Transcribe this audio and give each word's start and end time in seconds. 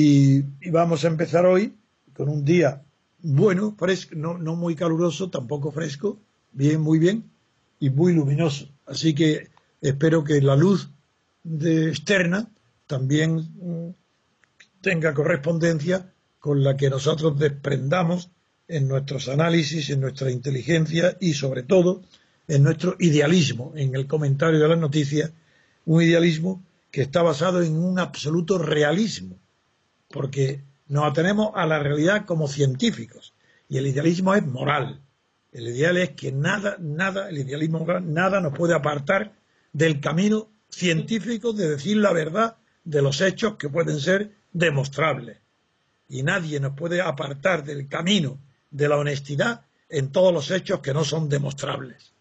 Y, 0.00 0.44
vamos 0.70 1.04
a 1.04 1.08
empezar 1.08 1.44
hoy 1.44 1.76
con 2.14 2.28
un 2.28 2.44
día 2.44 2.84
bueno, 3.18 3.74
fresco, 3.76 4.14
no, 4.14 4.38
no 4.38 4.54
muy 4.54 4.76
caluroso, 4.76 5.28
tampoco 5.28 5.72
fresco, 5.72 6.20
bien, 6.52 6.80
muy 6.80 7.00
bien, 7.00 7.32
y 7.80 7.90
muy 7.90 8.14
luminoso. 8.14 8.68
Así 8.86 9.12
que 9.12 9.48
espero 9.80 10.22
que 10.22 10.40
la 10.40 10.54
luz 10.54 10.92
de 11.42 11.88
externa 11.88 12.48
también 12.86 13.38
mm, 13.38 13.94
tenga 14.82 15.12
correspondencia 15.14 16.14
con 16.38 16.62
la 16.62 16.76
que 16.76 16.90
nosotros 16.90 17.36
desprendamos 17.36 18.30
en 18.68 18.86
nuestros 18.86 19.28
análisis, 19.28 19.90
en 19.90 20.00
nuestra 20.00 20.30
inteligencia 20.30 21.16
y 21.18 21.32
sobre 21.34 21.64
todo 21.64 22.02
en 22.46 22.62
nuestro 22.62 22.94
idealismo, 23.00 23.72
en 23.74 23.96
el 23.96 24.06
comentario 24.06 24.60
de 24.60 24.68
las 24.68 24.78
noticias, 24.78 25.32
un 25.86 26.02
idealismo 26.02 26.62
que 26.92 27.02
está 27.02 27.22
basado 27.22 27.62
en 27.62 27.76
un 27.76 27.98
absoluto 27.98 28.58
realismo, 28.58 29.40
porque 30.08 30.62
nos 30.88 31.04
atenemos 31.04 31.52
a 31.54 31.66
la 31.66 31.78
realidad 31.78 32.24
como 32.24 32.48
científicos 32.48 33.34
y 33.68 33.78
el 33.78 33.86
idealismo 33.86 34.34
es 34.34 34.46
moral. 34.46 35.00
El 35.52 35.68
ideal 35.68 35.96
es 35.96 36.10
que 36.10 36.32
nada, 36.32 36.76
nada, 36.78 37.28
el 37.28 37.38
idealismo 37.38 37.80
moral, 37.80 38.12
nada 38.12 38.40
nos 38.40 38.56
puede 38.56 38.74
apartar 38.74 39.32
del 39.72 40.00
camino 40.00 40.50
científico 40.68 41.52
de 41.52 41.68
decir 41.70 41.96
la 41.98 42.12
verdad 42.12 42.56
de 42.84 43.02
los 43.02 43.20
hechos 43.20 43.56
que 43.56 43.68
pueden 43.68 44.00
ser 44.00 44.32
demostrables. 44.52 45.38
Y 46.08 46.22
nadie 46.22 46.58
nos 46.60 46.74
puede 46.74 47.02
apartar 47.02 47.64
del 47.64 47.88
camino 47.88 48.38
de 48.70 48.88
la 48.88 48.96
honestidad 48.96 49.66
en 49.88 50.10
todos 50.10 50.32
los 50.32 50.50
hechos 50.50 50.80
que 50.80 50.94
no 50.94 51.04
son 51.04 51.28
demostrables. 51.28 52.12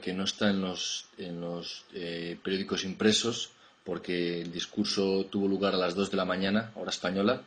Que 0.00 0.12
no 0.12 0.24
está 0.24 0.50
en 0.50 0.60
los, 0.60 1.06
en 1.18 1.40
los 1.40 1.84
eh, 1.94 2.38
periódicos 2.42 2.84
impresos 2.84 3.50
porque 3.84 4.42
el 4.42 4.52
discurso 4.52 5.26
tuvo 5.26 5.48
lugar 5.48 5.74
a 5.74 5.78
las 5.78 5.94
2 5.94 6.10
de 6.10 6.16
la 6.16 6.24
mañana, 6.24 6.70
hora 6.76 6.90
española, 6.90 7.42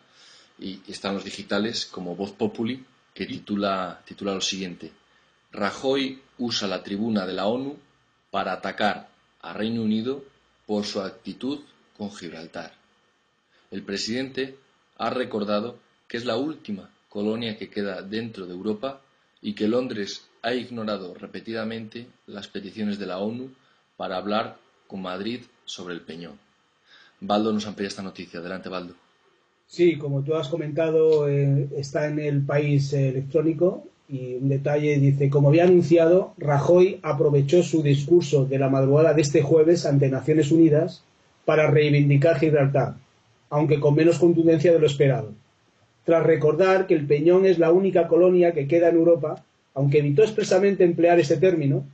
y 0.59 0.81
están 0.87 1.13
los 1.15 1.23
digitales 1.23 1.85
como 1.85 2.15
Voz 2.15 2.31
Populi, 2.31 2.83
que 3.13 3.25
titula, 3.25 4.01
titula 4.05 4.33
lo 4.33 4.41
siguiente. 4.41 4.91
Rajoy 5.51 6.21
usa 6.39 6.67
la 6.67 6.83
tribuna 6.83 7.25
de 7.25 7.33
la 7.33 7.45
ONU 7.45 7.77
para 8.31 8.53
atacar 8.53 9.09
a 9.41 9.53
Reino 9.53 9.83
Unido 9.83 10.23
por 10.65 10.85
su 10.85 11.01
actitud 11.01 11.59
con 11.97 12.11
Gibraltar. 12.11 12.73
El 13.71 13.83
presidente 13.83 14.57
ha 14.97 15.09
recordado 15.09 15.77
que 16.07 16.17
es 16.17 16.25
la 16.25 16.37
última 16.37 16.89
colonia 17.09 17.57
que 17.57 17.69
queda 17.69 18.01
dentro 18.01 18.45
de 18.45 18.53
Europa 18.53 19.01
y 19.41 19.53
que 19.53 19.67
Londres 19.67 20.25
ha 20.43 20.53
ignorado 20.53 21.13
repetidamente 21.13 22.05
las 22.27 22.47
peticiones 22.47 22.99
de 22.99 23.05
la 23.05 23.17
ONU 23.19 23.49
para 23.95 24.17
hablar 24.17 24.57
con 24.87 25.01
Madrid 25.01 25.39
sobre 25.63 25.93
el 25.95 26.01
Peñón. 26.01 26.37
Baldo 27.21 27.53
nos 27.53 27.65
amplía 27.65 27.87
esta 27.87 28.03
noticia. 28.03 28.41
Adelante, 28.41 28.67
Baldo. 28.67 28.93
Sí, 29.65 29.97
como 29.97 30.21
tú 30.21 30.35
has 30.35 30.49
comentado, 30.49 31.29
eh, 31.29 31.69
está 31.77 32.07
en 32.07 32.19
el 32.19 32.41
país 32.41 32.91
electrónico 32.91 33.85
y 34.09 34.35
un 34.35 34.49
detalle 34.49 34.99
dice, 34.99 35.29
como 35.29 35.47
había 35.47 35.63
anunciado, 35.63 36.33
Rajoy 36.37 36.99
aprovechó 37.01 37.63
su 37.63 37.81
discurso 37.81 38.45
de 38.45 38.59
la 38.59 38.69
madrugada 38.69 39.13
de 39.13 39.21
este 39.21 39.41
jueves 39.41 39.85
ante 39.85 40.09
Naciones 40.09 40.51
Unidas 40.51 41.03
para 41.45 41.71
reivindicar 41.71 42.37
Gibraltar, 42.37 42.95
aunque 43.49 43.79
con 43.79 43.95
menos 43.95 44.19
contundencia 44.19 44.73
de 44.73 44.79
lo 44.79 44.87
esperado. 44.87 45.31
Tras 46.03 46.23
recordar 46.23 46.85
que 46.85 46.95
el 46.95 47.07
Peñón 47.07 47.45
es 47.45 47.59
la 47.59 47.71
única 47.71 48.09
colonia 48.09 48.53
que 48.53 48.67
queda 48.67 48.89
en 48.89 48.97
Europa 48.97 49.41
aunque 49.73 49.99
evitó 49.99 50.23
expresamente 50.23 50.83
emplear 50.83 51.19
ese 51.19 51.37
término, 51.37 51.85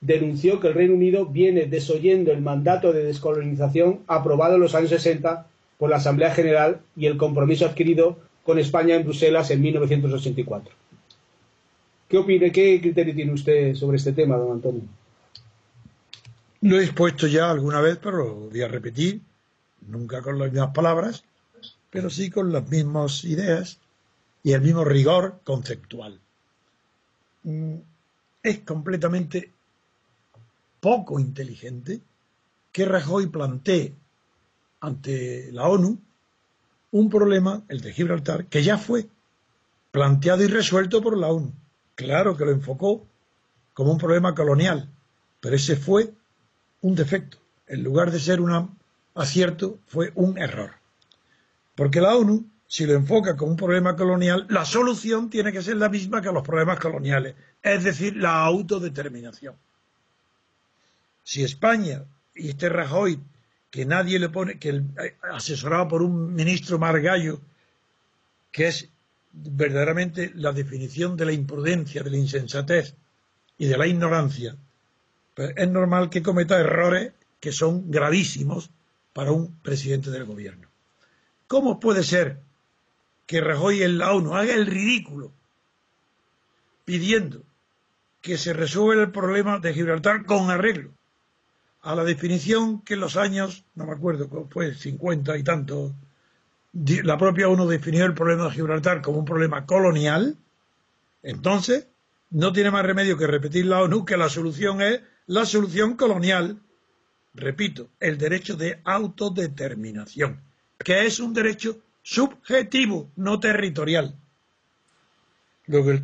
denunció 0.00 0.60
que 0.60 0.68
el 0.68 0.74
Reino 0.74 0.94
Unido 0.94 1.26
viene 1.26 1.66
desoyendo 1.66 2.32
el 2.32 2.40
mandato 2.40 2.92
de 2.92 3.04
descolonización 3.04 4.00
aprobado 4.06 4.54
en 4.54 4.60
los 4.60 4.74
años 4.74 4.90
60 4.90 5.46
por 5.78 5.90
la 5.90 5.96
Asamblea 5.96 6.34
General 6.34 6.80
y 6.96 7.06
el 7.06 7.16
compromiso 7.16 7.66
adquirido 7.66 8.18
con 8.44 8.58
España 8.58 8.94
en 8.94 9.04
Bruselas 9.04 9.50
en 9.50 9.60
1984. 9.62 10.74
¿Qué 12.08 12.16
opina, 12.16 12.50
qué 12.50 12.80
criterio 12.80 13.14
tiene 13.14 13.32
usted 13.32 13.74
sobre 13.74 13.98
este 13.98 14.12
tema, 14.12 14.36
don 14.36 14.52
Antonio? 14.52 14.82
Lo 16.62 16.80
he 16.80 16.84
expuesto 16.84 17.26
ya 17.26 17.50
alguna 17.50 17.80
vez, 17.80 17.98
pero 18.02 18.16
lo 18.16 18.34
voy 18.50 18.62
a 18.62 18.68
repetir, 18.68 19.20
nunca 19.86 20.22
con 20.22 20.38
las 20.38 20.50
mismas 20.50 20.72
palabras, 20.74 21.24
pero 21.90 22.10
sí 22.10 22.30
con 22.30 22.52
las 22.52 22.68
mismas 22.68 23.24
ideas 23.24 23.78
y 24.42 24.52
el 24.52 24.62
mismo 24.62 24.84
rigor 24.84 25.40
conceptual. 25.44 26.18
Mm, 27.48 27.80
es 28.42 28.58
completamente 28.58 29.50
poco 30.80 31.18
inteligente 31.18 31.98
que 32.70 32.84
Rajoy 32.84 33.28
plantee 33.28 33.94
ante 34.80 35.50
la 35.50 35.66
ONU 35.66 35.98
un 36.90 37.08
problema, 37.08 37.62
el 37.68 37.80
de 37.80 37.94
Gibraltar, 37.94 38.44
que 38.46 38.62
ya 38.62 38.76
fue 38.76 39.06
planteado 39.90 40.44
y 40.44 40.48
resuelto 40.48 41.00
por 41.00 41.16
la 41.16 41.28
ONU. 41.28 41.50
Claro 41.94 42.36
que 42.36 42.44
lo 42.44 42.50
enfocó 42.50 43.06
como 43.72 43.92
un 43.92 43.98
problema 43.98 44.34
colonial, 44.34 44.90
pero 45.40 45.56
ese 45.56 45.76
fue 45.76 46.12
un 46.82 46.94
defecto. 46.94 47.38
En 47.66 47.82
lugar 47.82 48.10
de 48.10 48.20
ser 48.20 48.42
un 48.42 48.76
acierto, 49.14 49.78
fue 49.86 50.12
un 50.14 50.36
error. 50.36 50.72
Porque 51.74 52.02
la 52.02 52.14
ONU 52.14 52.44
si 52.68 52.84
lo 52.84 52.92
enfoca 52.92 53.34
como 53.34 53.52
un 53.52 53.56
problema 53.56 53.96
colonial, 53.96 54.46
la 54.50 54.66
solución 54.66 55.30
tiene 55.30 55.52
que 55.52 55.62
ser 55.62 55.76
la 55.76 55.88
misma 55.88 56.20
que 56.20 56.30
los 56.30 56.46
problemas 56.46 56.78
coloniales, 56.78 57.34
es 57.62 57.82
decir, 57.82 58.14
la 58.16 58.44
autodeterminación. 58.44 59.56
Si 61.24 61.42
España 61.42 62.04
y 62.34 62.50
este 62.50 62.68
Rajoy, 62.68 63.20
que 63.70 63.86
nadie 63.86 64.18
le 64.18 64.28
pone, 64.28 64.58
que 64.58 64.68
eh, 64.68 65.16
asesorado 65.32 65.88
por 65.88 66.02
un 66.02 66.34
ministro 66.34 66.78
Margallo, 66.78 67.40
que 68.52 68.68
es 68.68 68.88
verdaderamente 69.32 70.30
la 70.34 70.52
definición 70.52 71.16
de 71.16 71.24
la 71.24 71.32
imprudencia, 71.32 72.02
de 72.02 72.10
la 72.10 72.16
insensatez 72.18 72.94
y 73.56 73.66
de 73.66 73.78
la 73.78 73.86
ignorancia, 73.86 74.56
pues 75.34 75.54
es 75.56 75.68
normal 75.70 76.10
que 76.10 76.22
cometa 76.22 76.60
errores 76.60 77.12
que 77.40 77.52
son 77.52 77.90
gravísimos 77.90 78.70
para 79.14 79.32
un 79.32 79.58
presidente 79.60 80.10
del 80.10 80.26
gobierno. 80.26 80.68
¿Cómo 81.46 81.80
puede 81.80 82.02
ser 82.02 82.40
que 83.28 83.42
Rajoy 83.42 83.82
en 83.82 83.98
la 83.98 84.14
ONU 84.14 84.34
haga 84.34 84.54
el 84.54 84.64
ridículo 84.66 85.30
pidiendo 86.86 87.42
que 88.22 88.38
se 88.38 88.54
resuelva 88.54 89.02
el 89.02 89.12
problema 89.12 89.58
de 89.58 89.74
Gibraltar 89.74 90.24
con 90.24 90.50
arreglo 90.50 90.90
a 91.82 91.94
la 91.94 92.04
definición 92.04 92.80
que 92.80 92.94
en 92.94 93.00
los 93.00 93.18
años, 93.18 93.64
no 93.74 93.84
me 93.84 93.92
acuerdo, 93.92 94.28
fue 94.50 94.74
50 94.74 95.36
y 95.36 95.42
tanto, 95.42 95.94
la 96.72 97.18
propia 97.18 97.50
ONU 97.50 97.68
definió 97.68 98.06
el 98.06 98.14
problema 98.14 98.44
de 98.44 98.52
Gibraltar 98.52 99.02
como 99.02 99.18
un 99.18 99.26
problema 99.26 99.66
colonial, 99.66 100.38
entonces 101.22 101.86
no 102.30 102.50
tiene 102.54 102.70
más 102.70 102.84
remedio 102.84 103.18
que 103.18 103.26
repetir 103.26 103.66
la 103.66 103.82
ONU 103.82 104.06
que 104.06 104.16
la 104.16 104.30
solución 104.30 104.80
es 104.80 105.02
la 105.26 105.44
solución 105.44 105.96
colonial. 105.96 106.58
Repito, 107.34 107.90
el 108.00 108.16
derecho 108.16 108.56
de 108.56 108.80
autodeterminación, 108.84 110.40
que 110.78 111.04
es 111.04 111.20
un 111.20 111.34
derecho 111.34 111.78
subjetivo, 112.08 113.10
no 113.16 113.38
territorial. 113.38 114.14
Luego, 115.66 116.00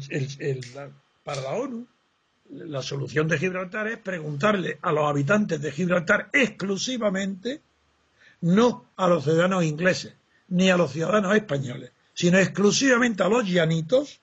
para 1.23 1.41
la 1.41 1.53
ONU, 1.53 1.87
la 2.51 2.83
solución 2.83 3.27
de 3.27 3.39
Gibraltar 3.39 3.89
es 3.89 3.99
preguntarle 3.99 4.79
a 4.83 4.93
los 4.93 5.09
habitantes 5.09 5.63
de 5.63 5.73
Gibraltar 5.73 6.29
exclusivamente, 6.35 7.63
no 8.43 8.85
a 8.97 9.09
los 9.09 9.25
ciudadanos 9.25 9.65
ingleses, 9.65 10.13
ni 10.49 10.69
a 10.69 10.77
los 10.77 10.93
ciudadanos 10.93 11.35
españoles, 11.35 11.91
sino 12.13 12.39
exclusivamente 12.39 13.23
a 13.23 13.29
los 13.29 13.49
llanitos, 13.49 14.21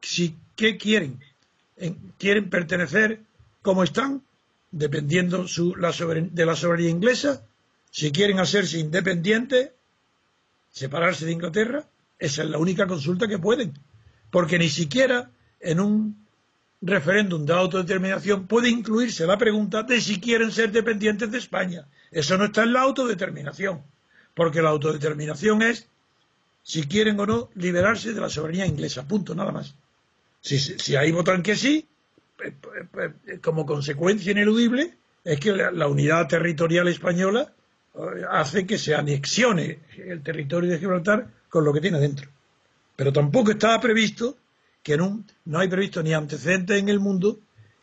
si 0.00 0.34
qué 0.56 0.78
quieren, 0.78 1.20
quieren 2.18 2.48
pertenecer 2.48 3.20
como 3.60 3.84
están, 3.84 4.22
dependiendo 4.70 5.46
su, 5.48 5.76
la 5.76 5.92
de 5.92 6.46
la 6.46 6.56
soberanía 6.56 6.90
inglesa, 6.90 7.42
si 7.90 8.10
quieren 8.10 8.38
hacerse 8.40 8.78
independientes, 8.78 9.70
separarse 10.74 11.24
de 11.24 11.32
Inglaterra, 11.32 11.84
esa 12.18 12.42
es 12.42 12.50
la 12.50 12.58
única 12.58 12.86
consulta 12.86 13.28
que 13.28 13.38
pueden, 13.38 13.72
porque 14.30 14.58
ni 14.58 14.68
siquiera 14.68 15.30
en 15.60 15.78
un 15.78 16.26
referéndum 16.82 17.46
de 17.46 17.54
autodeterminación 17.54 18.46
puede 18.46 18.68
incluirse 18.68 19.26
la 19.26 19.38
pregunta 19.38 19.84
de 19.84 20.00
si 20.00 20.20
quieren 20.20 20.50
ser 20.50 20.72
dependientes 20.72 21.30
de 21.30 21.38
España. 21.38 21.86
Eso 22.10 22.36
no 22.36 22.46
está 22.46 22.64
en 22.64 22.72
la 22.72 22.82
autodeterminación, 22.82 23.82
porque 24.34 24.60
la 24.60 24.70
autodeterminación 24.70 25.62
es 25.62 25.88
si 26.64 26.88
quieren 26.88 27.20
o 27.20 27.26
no 27.26 27.50
liberarse 27.54 28.12
de 28.12 28.20
la 28.20 28.28
soberanía 28.28 28.66
inglesa, 28.66 29.06
punto, 29.06 29.34
nada 29.34 29.52
más. 29.52 29.76
Si, 30.40 30.58
si 30.58 30.96
ahí 30.96 31.12
votan 31.12 31.42
que 31.42 31.54
sí, 31.54 31.86
pues, 32.36 32.52
pues, 32.60 32.88
pues, 32.90 33.40
como 33.40 33.64
consecuencia 33.64 34.32
ineludible 34.32 34.96
es 35.22 35.38
que 35.38 35.52
la, 35.52 35.86
unidad 35.86 36.26
territorial 36.26 36.88
española 36.88 37.42
eh, 37.42 37.63
hace 38.28 38.66
que 38.66 38.78
se 38.78 38.94
anexione 38.94 39.80
el 39.96 40.22
territorio 40.22 40.70
de 40.70 40.78
Gibraltar 40.78 41.28
con 41.48 41.64
lo 41.64 41.72
que 41.72 41.80
tiene 41.80 42.00
dentro. 42.00 42.28
Pero 42.96 43.12
tampoco 43.12 43.52
estaba 43.52 43.80
previsto 43.80 44.36
que 44.82 44.94
en 44.94 45.00
un, 45.00 45.26
no 45.46 45.60
hay 45.60 45.68
previsto 45.68 46.02
ni 46.02 46.12
antecedentes 46.12 46.78
en 46.78 46.88
el 46.88 47.00
mundo 47.00 47.38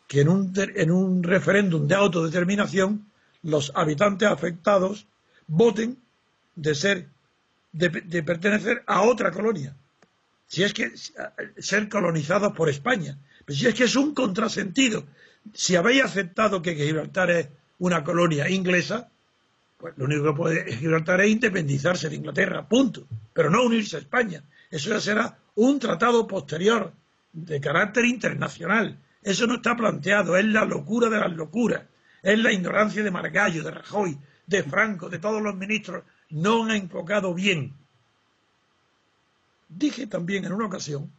que 0.07 0.21
en 0.21 0.29
un, 0.29 0.53
en 0.55 0.91
un 0.91 1.23
referéndum 1.23 1.87
de 1.87 1.95
autodeterminación 1.95 3.09
los 3.43 3.71
habitantes 3.75 4.27
afectados 4.29 5.07
voten 5.47 5.97
de 6.55 6.75
ser 6.75 7.07
de, 7.71 7.89
de 7.89 8.23
pertenecer 8.23 8.83
a 8.85 9.01
otra 9.03 9.31
colonia. 9.31 9.75
Si 10.47 10.63
es 10.63 10.73
que 10.73 10.91
ser 11.57 11.87
colonizados 11.87 12.51
por 12.51 12.67
España. 12.67 13.17
Pero 13.45 13.57
si 13.57 13.67
es 13.67 13.73
que 13.73 13.85
es 13.85 13.95
un 13.95 14.13
contrasentido. 14.13 15.05
Si 15.53 15.77
habéis 15.77 16.03
aceptado 16.03 16.61
que 16.61 16.75
Gibraltar 16.75 17.31
es 17.31 17.47
una 17.79 18.03
colonia 18.03 18.49
inglesa, 18.49 19.09
pues 19.81 19.97
lo 19.97 20.05
único 20.05 20.23
que 20.25 20.33
puede 20.33 20.77
Gibraltar 20.77 21.21
es 21.21 21.31
independizarse 21.31 22.07
de 22.07 22.15
Inglaterra, 22.15 22.67
punto. 22.67 23.07
Pero 23.33 23.49
no 23.49 23.63
unirse 23.63 23.97
a 23.97 23.99
España. 23.99 24.43
Eso 24.69 24.91
ya 24.91 25.01
será 25.01 25.39
un 25.55 25.79
tratado 25.79 26.27
posterior 26.27 26.93
de 27.33 27.59
carácter 27.59 28.05
internacional. 28.05 28.99
Eso 29.23 29.47
no 29.47 29.55
está 29.55 29.75
planteado, 29.75 30.37
es 30.37 30.45
la 30.45 30.65
locura 30.65 31.09
de 31.09 31.19
las 31.19 31.31
locuras, 31.33 31.83
es 32.21 32.39
la 32.39 32.51
ignorancia 32.51 33.03
de 33.03 33.11
Margallo, 33.11 33.63
de 33.63 33.71
Rajoy, 33.71 34.17
de 34.45 34.63
Franco, 34.63 35.09
de 35.09 35.19
todos 35.19 35.41
los 35.41 35.55
ministros. 35.55 36.03
No 36.29 36.65
han 36.65 36.71
enfocado 36.71 37.33
bien. 37.33 37.73
Dije 39.67 40.05
también 40.05 40.45
en 40.45 40.53
una 40.53 40.67
ocasión 40.67 41.11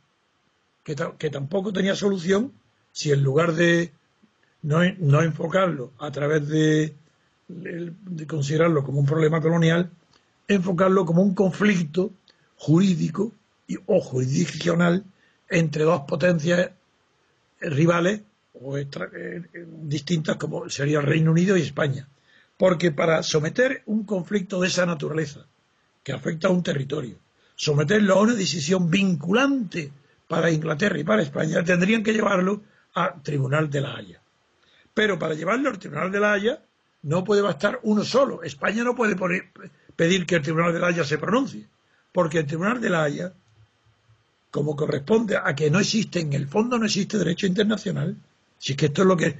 que, 0.85 0.95
tampoco 0.95 1.73
tenía 1.73 1.95
solución 1.97 2.53
si 2.93 3.11
en 3.11 3.23
lugar 3.23 3.55
de 3.55 3.93
no, 4.63 4.81
no 4.99 5.23
enfocarlo 5.23 5.93
a 5.99 6.11
través 6.11 6.47
de, 6.49 6.95
de 7.49 8.27
considerarlo 8.27 8.85
como 8.85 9.01
un 9.01 9.07
problema 9.07 9.41
colonial, 9.41 9.91
enfocarlo 10.49 11.05
como 11.05 11.23
un 11.23 11.35
conflicto 11.35 12.11
jurídico 12.57 13.33
o 13.87 14.01
jurisdiccional 14.01 15.05
entre 15.49 15.85
dos 15.85 16.03
potencias 16.03 16.71
rivales 17.61 18.23
o 18.55 18.77
eh, 18.79 18.89
eh, 18.93 19.67
distintas 19.83 20.37
como 20.37 20.69
sería 20.69 21.01
el 21.01 21.07
Reino 21.07 21.31
Unido 21.31 21.57
y 21.57 21.63
España. 21.63 22.09
Porque 22.57 22.93
para 22.93 23.23
someter 23.23 23.83
un 23.87 24.05
conflicto 24.05 24.61
de 24.61 24.69
esa 24.69 24.87
naturaleza, 24.87 25.47
que 26.03 26.13
afecta 26.13 26.49
a 26.49 26.51
un 26.51 26.63
territorio, 26.63 27.17
someterlo 27.57 28.15
a 28.15 28.23
una 28.23 28.35
decisión 28.35 28.91
vinculante 28.91 29.91
para 30.29 30.51
Inglaterra 30.51 30.99
y 30.99 31.05
para 31.05 31.23
España, 31.23 31.65
tendrían 31.65 32.03
que 32.03 32.13
llevarlo 32.13 32.63
al 32.95 33.23
Tribunal 33.23 33.71
de 33.71 33.81
la 33.81 33.97
Haya. 33.97 34.21
Pero 34.95 35.19
para 35.19 35.35
llevarlo 35.35 35.71
al 35.71 35.79
Tribunal 35.79 36.13
de 36.13 36.21
la 36.21 36.33
Haya 36.33 36.63
no 37.03 37.25
puede 37.25 37.43
bastar 37.43 37.81
uno 37.83 38.05
solo. 38.05 38.43
España 38.43 38.85
no 38.85 38.95
puede 38.95 39.17
pedir 39.97 40.27
que 40.27 40.37
el 40.37 40.43
Tribunal 40.43 40.73
de 40.73 40.81
la 40.81 40.89
Haya 40.89 41.05
se 41.05 41.19
pronuncie, 41.19 41.67
porque 42.13 42.39
el 42.39 42.47
Tribunal 42.47 42.81
de 42.81 42.91
la 42.91 43.03
Haya, 43.03 43.33
como 44.51 44.77
corresponde 44.77 45.37
a 45.37 45.55
que 45.55 45.71
no 45.71 45.81
existe, 45.81 46.21
en 46.21 46.33
el 46.33 46.47
fondo 46.47 46.79
no 46.79 46.87
existe 46.87 47.19
derecho 47.19 47.47
internacional, 47.47 48.17
si 48.59 48.73
es 48.73 48.79
que 48.79 48.87
esto 48.87 49.03
es 49.03 49.09
lo 49.09 49.17
que... 49.17 49.37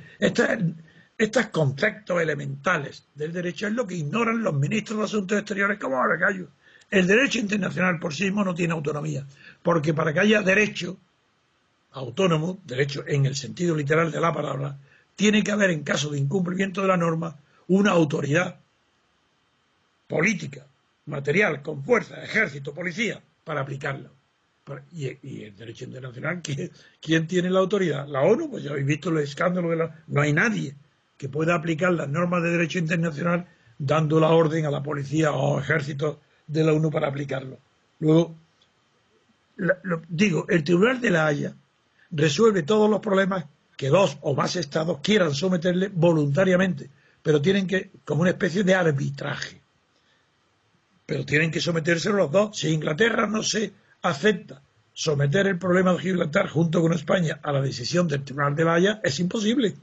estos 1.19 1.47
conceptos 1.47 2.21
elementales 2.21 3.05
del 3.15 3.33
derecho 3.33 3.69
es 3.69 3.73
lo 3.73 3.87
que 3.87 3.95
ignoran 3.95 4.43
los 4.43 4.55
ministros 4.55 4.99
de 4.99 5.05
Asuntos 5.05 5.39
Exteriores 5.39 5.79
como 5.79 5.97
ahora 5.97 6.19
callo. 6.19 6.49
El 6.91 7.07
derecho 7.07 7.39
internacional 7.39 7.99
por 8.01 8.13
sí 8.13 8.25
mismo 8.25 8.45
no 8.45 8.55
tiene 8.55 8.75
autonomía, 8.75 9.25
porque 9.63 9.95
para 9.95 10.13
que 10.13 10.21
haya 10.21 10.43
derecho 10.43 10.99
autónomo, 11.93 12.59
derecho 12.65 13.05
en 13.07 13.27
el 13.27 13.37
sentido 13.37 13.77
literal 13.77 14.11
de 14.11 14.21
la 14.21 14.33
palabra, 14.33 14.79
tiene 15.15 15.45
que 15.45 15.53
haber 15.53 15.71
en 15.71 15.85
caso 15.85 16.11
de 16.11 16.19
incumplimiento 16.19 16.83
de 16.83 16.89
la 16.89 16.97
norma 16.97 17.37
una 17.73 17.93
autoridad 17.93 18.61
política, 20.07 20.67
material, 21.07 21.63
con 21.63 21.83
fuerza, 21.83 22.23
ejército, 22.23 22.75
policía, 22.75 23.23
para 23.45 23.63
aplicarlo. 23.63 24.11
Y, 24.93 25.45
el 25.45 25.57
derecho 25.57 25.87
internacional, 25.87 26.43
¿quién, 27.01 27.27
tiene 27.27 27.49
la 27.49 27.61
autoridad? 27.61 28.07
¿La 28.07 28.21
ONU? 28.21 28.51
Pues 28.51 28.65
ya 28.65 28.73
habéis 28.73 28.87
visto 28.87 29.09
el 29.09 29.19
escándalo 29.19 29.71
de 29.71 29.77
la... 29.77 30.05
No 30.07 30.21
hay 30.21 30.35
nadie 30.35 30.75
que 31.17 31.31
pueda 31.31 31.55
aplicar 31.55 31.93
las 31.93 32.09
normas 32.09 32.43
de 32.43 32.51
derecho 32.51 32.79
internacional 32.79 33.47
dando 33.79 34.21
la 34.21 34.29
orden 34.29 34.67
a 34.67 34.71
la 34.71 34.83
policía 34.83 35.33
o 35.33 35.59
ejército 35.59 36.21
de 36.47 36.65
la 36.65 36.75
ONU 36.75 36.91
para 36.91 37.09
aplicarlo. 37.09 37.59
Luego, 38.01 38.35
digo, 40.09 40.45
el 40.49 40.63
Tribunal 40.63 41.01
de 41.01 41.11
la 41.11 41.27
Haya 41.27 41.55
resuelve 42.11 42.65
todos 42.65 42.91
los 42.91 43.01
problemas 43.01 43.47
que 43.79 43.89
dos 43.89 44.19
o 44.21 44.35
más 44.35 44.57
estados 44.57 44.99
quieran 45.03 45.35
someterle 45.35 45.89
voluntariamente, 45.89 46.91
pero 47.23 47.41
tienen 47.41 47.67
que, 47.67 47.91
como 48.05 48.23
una 48.23 48.31
especie 48.31 48.65
de 48.65 48.75
arbitraje. 48.75 49.61
Pero 51.07 51.25
tienen 51.25 51.51
que 51.51 51.61
someterse 51.61 52.11
los 52.11 52.31
dos. 52.31 52.59
Si 52.59 52.69
Inglaterra 52.69 53.27
no 53.27 53.43
se 53.43 53.73
acepta 54.03 54.63
someter 54.95 55.47
el 55.47 55.59
problema 55.59 55.93
de 55.93 56.01
Gibraltar 56.01 56.49
junto 56.49 56.81
con 56.81 56.93
España 56.93 57.41
a 57.43 57.53
la 57.53 57.61
decisión 57.61 58.09
del 58.09 58.25
Tribunal 58.25 58.55
de 58.55 58.65
la 58.65 58.75
Haya, 58.75 59.01
es 59.03 59.19
imposible. 59.21 59.75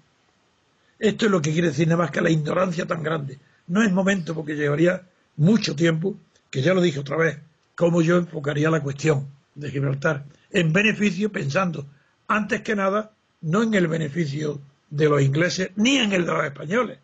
Esto 0.99 1.25
es 1.25 1.31
lo 1.31 1.41
que 1.41 1.51
quiere 1.51 1.69
decir 1.69 1.87
nada 1.87 2.03
más 2.03 2.11
que 2.11 2.21
la 2.21 2.29
ignorancia 2.29 2.85
tan 2.85 3.01
grande. 3.01 3.39
No 3.67 3.81
es 3.83 3.91
momento 3.91 4.35
porque 4.35 4.55
llevaría 4.55 5.03
mucho 5.37 5.75
tiempo, 5.75 6.15
que 6.49 6.61
ya 6.61 6.73
lo 6.73 6.81
dije 6.81 6.99
otra 6.99 7.17
vez, 7.17 7.39
cómo 7.75 8.01
yo 8.01 8.17
enfocaría 8.17 8.69
la 8.69 8.81
cuestión 8.81 9.27
de 9.55 9.71
Gibraltar 9.71 10.25
en 10.51 10.73
beneficio, 10.73 11.31
pensando 11.31 11.85
antes 12.27 12.61
que 12.61 12.75
nada 12.75 13.11
no 13.41 13.63
en 13.63 13.73
el 13.73 13.87
beneficio 13.87 14.59
de 14.89 15.07
los 15.07 15.21
ingleses 15.21 15.71
ni 15.75 15.97
en 15.97 16.11
el 16.11 16.25
de 16.25 16.31
los 16.33 16.43
españoles, 16.43 16.99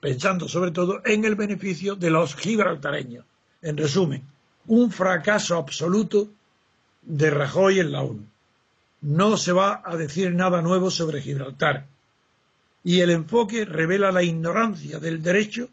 pensando 0.00 0.48
sobre 0.48 0.70
todo 0.70 1.02
en 1.04 1.24
el 1.24 1.34
beneficio 1.34 1.96
de 1.96 2.10
los 2.10 2.34
gibraltareños. 2.34 3.24
En 3.62 3.76
resumen, 3.76 4.22
un 4.66 4.90
fracaso 4.90 5.56
absoluto 5.56 6.28
de 7.02 7.30
Rajoy 7.30 7.80
en 7.80 7.92
la 7.92 8.02
ONU. 8.02 8.24
No 9.00 9.36
se 9.36 9.52
va 9.52 9.82
a 9.84 9.96
decir 9.96 10.34
nada 10.34 10.62
nuevo 10.62 10.90
sobre 10.90 11.22
Gibraltar. 11.22 11.86
Y 12.84 13.00
el 13.00 13.10
enfoque 13.10 13.64
revela 13.64 14.12
la 14.12 14.22
ignorancia 14.22 14.98
del 14.98 15.22
derecho 15.22 15.68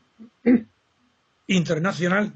internacional, 1.47 2.33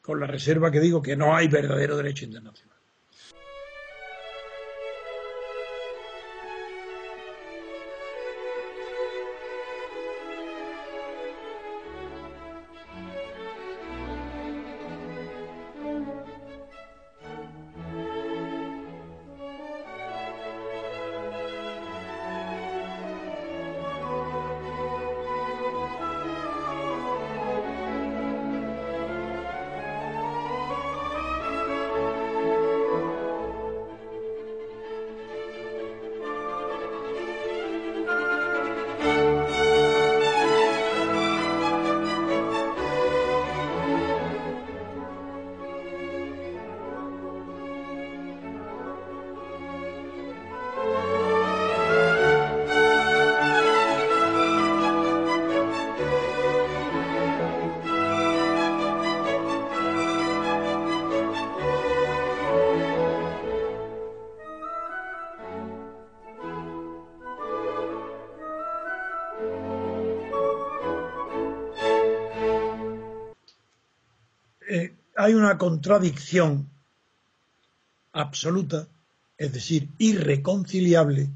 con 0.00 0.20
la 0.20 0.26
reserva 0.26 0.70
que 0.70 0.80
digo 0.80 1.02
que 1.02 1.16
no 1.16 1.34
hay 1.34 1.48
verdadero 1.48 1.96
derecho 1.96 2.24
internacional. 2.24 2.71
Hay 75.22 75.34
una 75.34 75.56
contradicción 75.56 76.68
absoluta, 78.12 78.88
es 79.38 79.52
decir, 79.52 79.88
irreconciliable, 79.98 81.28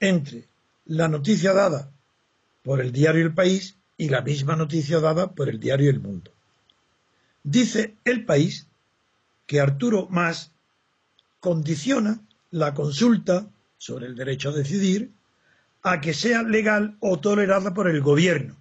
entre 0.00 0.48
la 0.86 1.06
noticia 1.06 1.52
dada 1.52 1.92
por 2.64 2.80
el 2.80 2.90
diario 2.90 3.22
El 3.22 3.32
País 3.32 3.76
y 3.96 4.08
la 4.08 4.22
misma 4.22 4.56
noticia 4.56 4.98
dada 4.98 5.30
por 5.30 5.48
el 5.48 5.60
diario 5.60 5.88
El 5.88 6.00
Mundo. 6.00 6.32
Dice 7.44 7.94
El 8.04 8.24
País 8.24 8.66
que 9.46 9.60
Arturo 9.60 10.08
Mas 10.10 10.50
condiciona 11.38 12.20
la 12.50 12.74
consulta 12.74 13.48
sobre 13.78 14.06
el 14.06 14.16
derecho 14.16 14.48
a 14.48 14.52
decidir 14.52 15.12
a 15.82 16.00
que 16.00 16.12
sea 16.12 16.42
legal 16.42 16.96
o 16.98 17.20
tolerada 17.20 17.72
por 17.72 17.88
el 17.88 18.00
gobierno. 18.00 18.56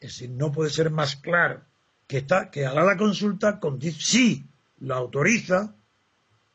Es 0.00 0.12
decir, 0.12 0.30
no 0.30 0.52
puede 0.52 0.68
ser 0.68 0.90
más 0.90 1.16
claro 1.16 1.62
que, 2.08 2.18
está, 2.18 2.50
que 2.50 2.66
hará 2.66 2.82
la 2.84 2.96
consulta 2.96 3.60
si 3.96 4.44
lo 4.80 4.94
autoriza 4.94 5.74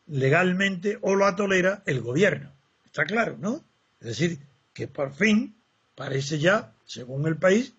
legalmente 0.07 0.97
o 1.01 1.15
lo 1.15 1.33
tolera 1.35 1.83
el 1.85 2.01
gobierno. 2.01 2.51
Está 2.85 3.05
claro, 3.05 3.37
¿no? 3.39 3.63
Es 4.01 4.07
decir, 4.07 4.39
que 4.73 4.87
por 4.87 5.13
fin 5.13 5.55
parece 5.95 6.39
ya, 6.39 6.73
según 6.85 7.25
el 7.27 7.37
país, 7.37 7.73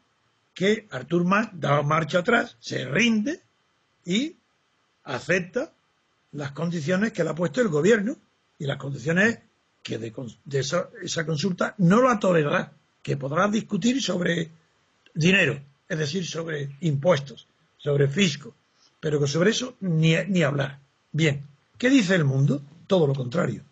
que 0.55 0.87
Artur 0.91 1.25
Mas 1.25 1.49
da 1.53 1.83
marcha 1.83 2.21
atrás, 2.21 2.57
se 2.61 2.87
rinde 2.87 3.41
y 4.05 4.37
acepta 5.03 5.73
las 6.33 6.53
condiciones 6.53 7.13
que 7.13 7.25
le 7.25 7.31
ha 7.31 7.35
puesto 7.35 7.61
el 7.61 7.69
gobierno. 7.69 8.17
Y 8.57 8.67
las 8.67 8.79
condiciones 8.79 9.41
que 9.83 9.99
de, 9.99 10.13
esa, 10.53 10.89
esa, 11.03 11.27
consulta 11.27 11.75
no 11.79 12.01
la 12.01 12.19
tolerará, 12.21 12.73
que 13.03 13.17
podrá 13.17 13.49
discutir 13.49 14.01
sobre 14.01 14.49
dinero, 15.13 15.61
es 15.89 15.99
decir, 15.99 16.25
sobre 16.25 16.71
impuestos, 16.81 17.49
sobre 17.85 18.09
fisco, 18.09 18.55
pero 18.99 19.21
que 19.21 19.27
sobre 19.27 19.51
eso 19.51 19.77
ni, 19.81 20.17
ni 20.29 20.43
hablar. 20.43 20.81
Bien, 21.13 21.47
¿qué 21.77 21.91
dice 21.91 22.15
el 22.15 22.25
mundo? 22.25 22.63
Todo 22.87 23.07
lo 23.07 23.15
contrario. 23.15 23.63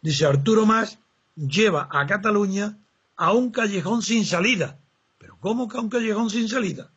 Dice 0.00 0.24
Arturo 0.24 0.64
Más 0.64 0.98
lleva 1.36 1.86
a 1.90 2.06
Cataluña 2.06 2.78
a 3.16 3.32
un 3.32 3.50
callejón 3.50 4.00
sin 4.00 4.24
salida. 4.24 4.78
¿Pero 5.18 5.36
cómo 5.40 5.68
que 5.68 5.76
a 5.76 5.80
un 5.80 5.90
callejón 5.90 6.30
sin 6.30 6.48
salida? 6.48 6.90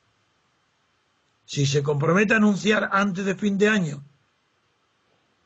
Si 1.46 1.66
se 1.66 1.84
compromete 1.84 2.34
a 2.34 2.38
anunciar 2.38 2.90
antes 2.94 3.26
de 3.26 3.36
fin 3.36 3.58
de 3.58 3.68
año, 3.68 4.04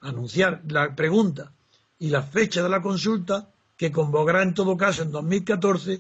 anunciar 0.02 0.62
la 0.68 0.96
pregunta 0.96 1.52
y 1.98 2.10
la 2.10 2.22
fecha 2.22 2.62
de 2.62 2.70
la 2.70 2.82
consulta, 2.82 3.50
que 3.76 3.92
convocará 3.92 4.44
en 4.44 4.54
todo 4.54 4.78
caso 4.78 5.02
en 5.02 5.12
2014, 5.12 6.00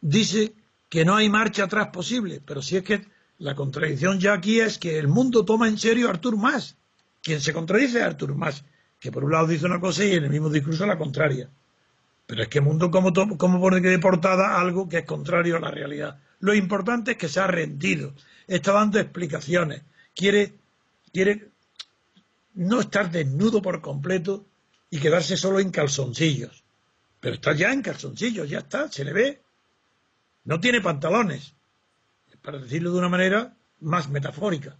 dice 0.00 0.52
que 0.88 1.04
no 1.04 1.14
hay 1.14 1.28
marcha 1.28 1.64
atrás 1.64 1.88
posible. 1.88 2.42
Pero 2.44 2.60
si 2.60 2.76
es 2.76 2.82
que 2.82 3.06
la 3.40 3.54
contradicción 3.54 4.20
ya 4.20 4.34
aquí 4.34 4.60
es 4.60 4.78
que 4.78 4.98
el 4.98 5.08
mundo 5.08 5.46
toma 5.46 5.66
en 5.66 5.78
serio 5.78 6.06
a 6.06 6.10
Artur 6.10 6.36
Mas. 6.36 6.76
Quien 7.22 7.40
se 7.40 7.54
contradice 7.54 7.98
es 7.98 8.04
Artur 8.04 8.34
Mas, 8.34 8.64
que 8.98 9.10
por 9.10 9.24
un 9.24 9.32
lado 9.32 9.46
dice 9.46 9.64
una 9.64 9.80
cosa 9.80 10.04
y 10.04 10.12
en 10.12 10.24
el 10.24 10.30
mismo 10.30 10.50
discurso 10.50 10.84
la 10.84 10.98
contraria. 10.98 11.48
Pero 12.26 12.42
es 12.42 12.48
que 12.48 12.58
el 12.58 12.64
mundo, 12.64 12.90
¿cómo, 12.90 13.12
cómo 13.38 13.60
pone 13.60 13.80
de 13.80 13.98
portada 13.98 14.60
algo 14.60 14.88
que 14.88 14.98
es 14.98 15.04
contrario 15.06 15.56
a 15.56 15.60
la 15.60 15.70
realidad? 15.70 16.20
Lo 16.40 16.54
importante 16.54 17.12
es 17.12 17.16
que 17.16 17.28
se 17.28 17.40
ha 17.40 17.46
rendido, 17.46 18.12
está 18.46 18.72
dando 18.72 19.00
explicaciones, 19.00 19.82
quiere, 20.14 20.52
quiere 21.10 21.48
no 22.54 22.80
estar 22.80 23.10
desnudo 23.10 23.62
por 23.62 23.80
completo 23.80 24.44
y 24.90 24.98
quedarse 24.98 25.38
solo 25.38 25.60
en 25.60 25.70
calzoncillos. 25.70 26.62
Pero 27.20 27.36
está 27.36 27.54
ya 27.54 27.72
en 27.72 27.80
calzoncillos, 27.80 28.50
ya 28.50 28.58
está, 28.58 28.92
se 28.92 29.02
le 29.02 29.14
ve. 29.14 29.42
No 30.44 30.60
tiene 30.60 30.82
pantalones, 30.82 31.54
para 32.42 32.58
decirlo 32.58 32.92
de 32.92 32.98
una 32.98 33.08
manera 33.08 33.56
más 33.80 34.08
metafórica. 34.08 34.76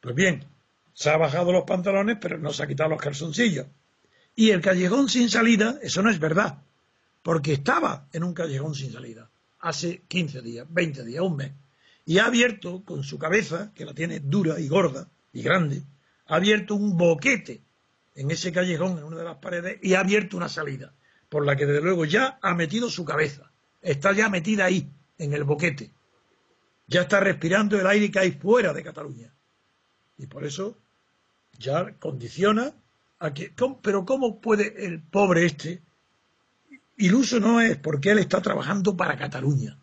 Pues 0.00 0.14
bien, 0.14 0.44
se 0.92 1.10
ha 1.10 1.16
bajado 1.16 1.52
los 1.52 1.64
pantalones, 1.64 2.18
pero 2.20 2.38
no 2.38 2.52
se 2.52 2.62
ha 2.62 2.66
quitado 2.66 2.90
los 2.90 3.00
calzoncillos. 3.00 3.66
Y 4.36 4.50
el 4.50 4.60
callejón 4.60 5.08
sin 5.08 5.30
salida, 5.30 5.78
eso 5.82 6.02
no 6.02 6.10
es 6.10 6.18
verdad, 6.18 6.62
porque 7.22 7.52
estaba 7.52 8.08
en 8.12 8.24
un 8.24 8.34
callejón 8.34 8.74
sin 8.74 8.92
salida 8.92 9.30
hace 9.64 10.02
15 10.08 10.42
días, 10.42 10.66
20 10.68 11.04
días, 11.04 11.22
un 11.22 11.36
mes. 11.36 11.52
Y 12.04 12.18
ha 12.18 12.26
abierto 12.26 12.84
con 12.84 13.02
su 13.02 13.18
cabeza, 13.18 13.72
que 13.74 13.86
la 13.86 13.94
tiene 13.94 14.20
dura 14.20 14.60
y 14.60 14.68
gorda 14.68 15.08
y 15.32 15.42
grande, 15.42 15.82
ha 16.26 16.36
abierto 16.36 16.74
un 16.74 16.98
boquete 16.98 17.62
en 18.14 18.30
ese 18.30 18.52
callejón, 18.52 18.98
en 18.98 19.04
una 19.04 19.16
de 19.16 19.24
las 19.24 19.38
paredes, 19.38 19.78
y 19.82 19.94
ha 19.94 20.00
abierto 20.00 20.36
una 20.36 20.50
salida, 20.50 20.92
por 21.30 21.46
la 21.46 21.56
que 21.56 21.64
desde 21.64 21.80
luego 21.80 22.04
ya 22.04 22.38
ha 22.42 22.54
metido 22.54 22.90
su 22.90 23.04
cabeza. 23.04 23.50
Está 23.80 24.12
ya 24.12 24.28
metida 24.28 24.66
ahí, 24.66 24.90
en 25.18 25.32
el 25.32 25.44
boquete. 25.44 25.90
Ya 26.86 27.02
está 27.02 27.20
respirando 27.20 27.78
el 27.78 27.86
aire 27.86 28.10
que 28.10 28.18
hay 28.18 28.32
fuera 28.32 28.72
de 28.72 28.82
Cataluña. 28.82 29.32
Y 30.18 30.26
por 30.26 30.44
eso 30.44 30.76
ya 31.58 31.94
condiciona 31.98 32.72
a 33.18 33.32
que... 33.32 33.52
Pero 33.82 34.04
¿cómo 34.04 34.40
puede 34.40 34.86
el 34.86 35.00
pobre 35.00 35.46
este? 35.46 35.82
Iluso 36.96 37.40
no 37.40 37.60
es 37.60 37.76
porque 37.76 38.10
él 38.10 38.18
está 38.18 38.40
trabajando 38.40 38.96
para 38.96 39.16
Cataluña. 39.16 39.78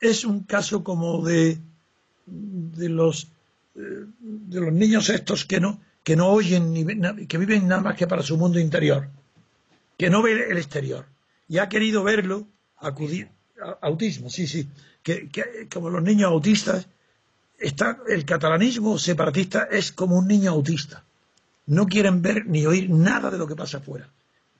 Es 0.00 0.24
un 0.24 0.44
caso 0.44 0.84
como 0.84 1.24
de, 1.24 1.58
de 2.26 2.88
los 2.88 3.28
de 3.74 4.60
los 4.60 4.72
niños 4.72 5.08
estos 5.10 5.44
que 5.44 5.60
no, 5.60 5.80
que 6.02 6.16
no 6.16 6.28
oyen, 6.28 7.26
que 7.26 7.38
viven 7.38 7.66
nada 7.68 7.82
más 7.82 7.96
que 7.96 8.06
para 8.06 8.22
su 8.22 8.36
mundo 8.36 8.60
interior, 8.60 9.08
que 9.98 10.10
no 10.10 10.22
ve 10.22 10.50
el 10.50 10.58
exterior. 10.58 11.06
Y 11.48 11.58
ha 11.58 11.68
querido 11.68 12.04
verlo, 12.04 12.46
acudir, 12.78 13.28
autismo, 13.80 14.30
sí, 14.30 14.46
sí, 14.46 14.68
que, 15.02 15.68
como 15.72 15.90
los 15.90 16.02
niños 16.02 16.30
autistas, 16.30 16.86
está, 17.58 17.98
el 18.08 18.24
catalanismo 18.24 18.98
separatista 18.98 19.68
es 19.70 19.92
como 19.92 20.18
un 20.18 20.26
niño 20.26 20.50
autista. 20.50 21.04
No 21.66 21.86
quieren 21.86 22.20
ver 22.20 22.46
ni 22.46 22.66
oír 22.66 22.90
nada 22.90 23.30
de 23.30 23.38
lo 23.38 23.46
que 23.46 23.56
pasa 23.56 23.78
afuera. 23.78 24.10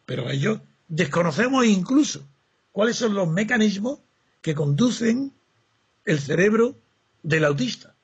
Pero 0.07 0.31
ellos 0.31 0.61
desconocemos 0.89 1.67
incluso 1.67 2.27
cuáles 2.73 2.97
son 2.97 3.15
los 3.15 3.29
mecanismos 3.29 3.99
que 4.41 4.55
conducen 4.55 5.33
el 6.05 6.21
cerebro 6.21 6.77
del 7.23 7.45
autista 7.45 7.95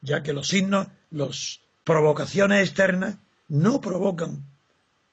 ya 0.00 0.22
que 0.22 0.32
los 0.32 0.48
signos, 0.48 0.88
las 1.10 1.60
provocaciones 1.84 2.66
externas 2.66 3.16
no 3.48 3.80
provocan 3.80 4.44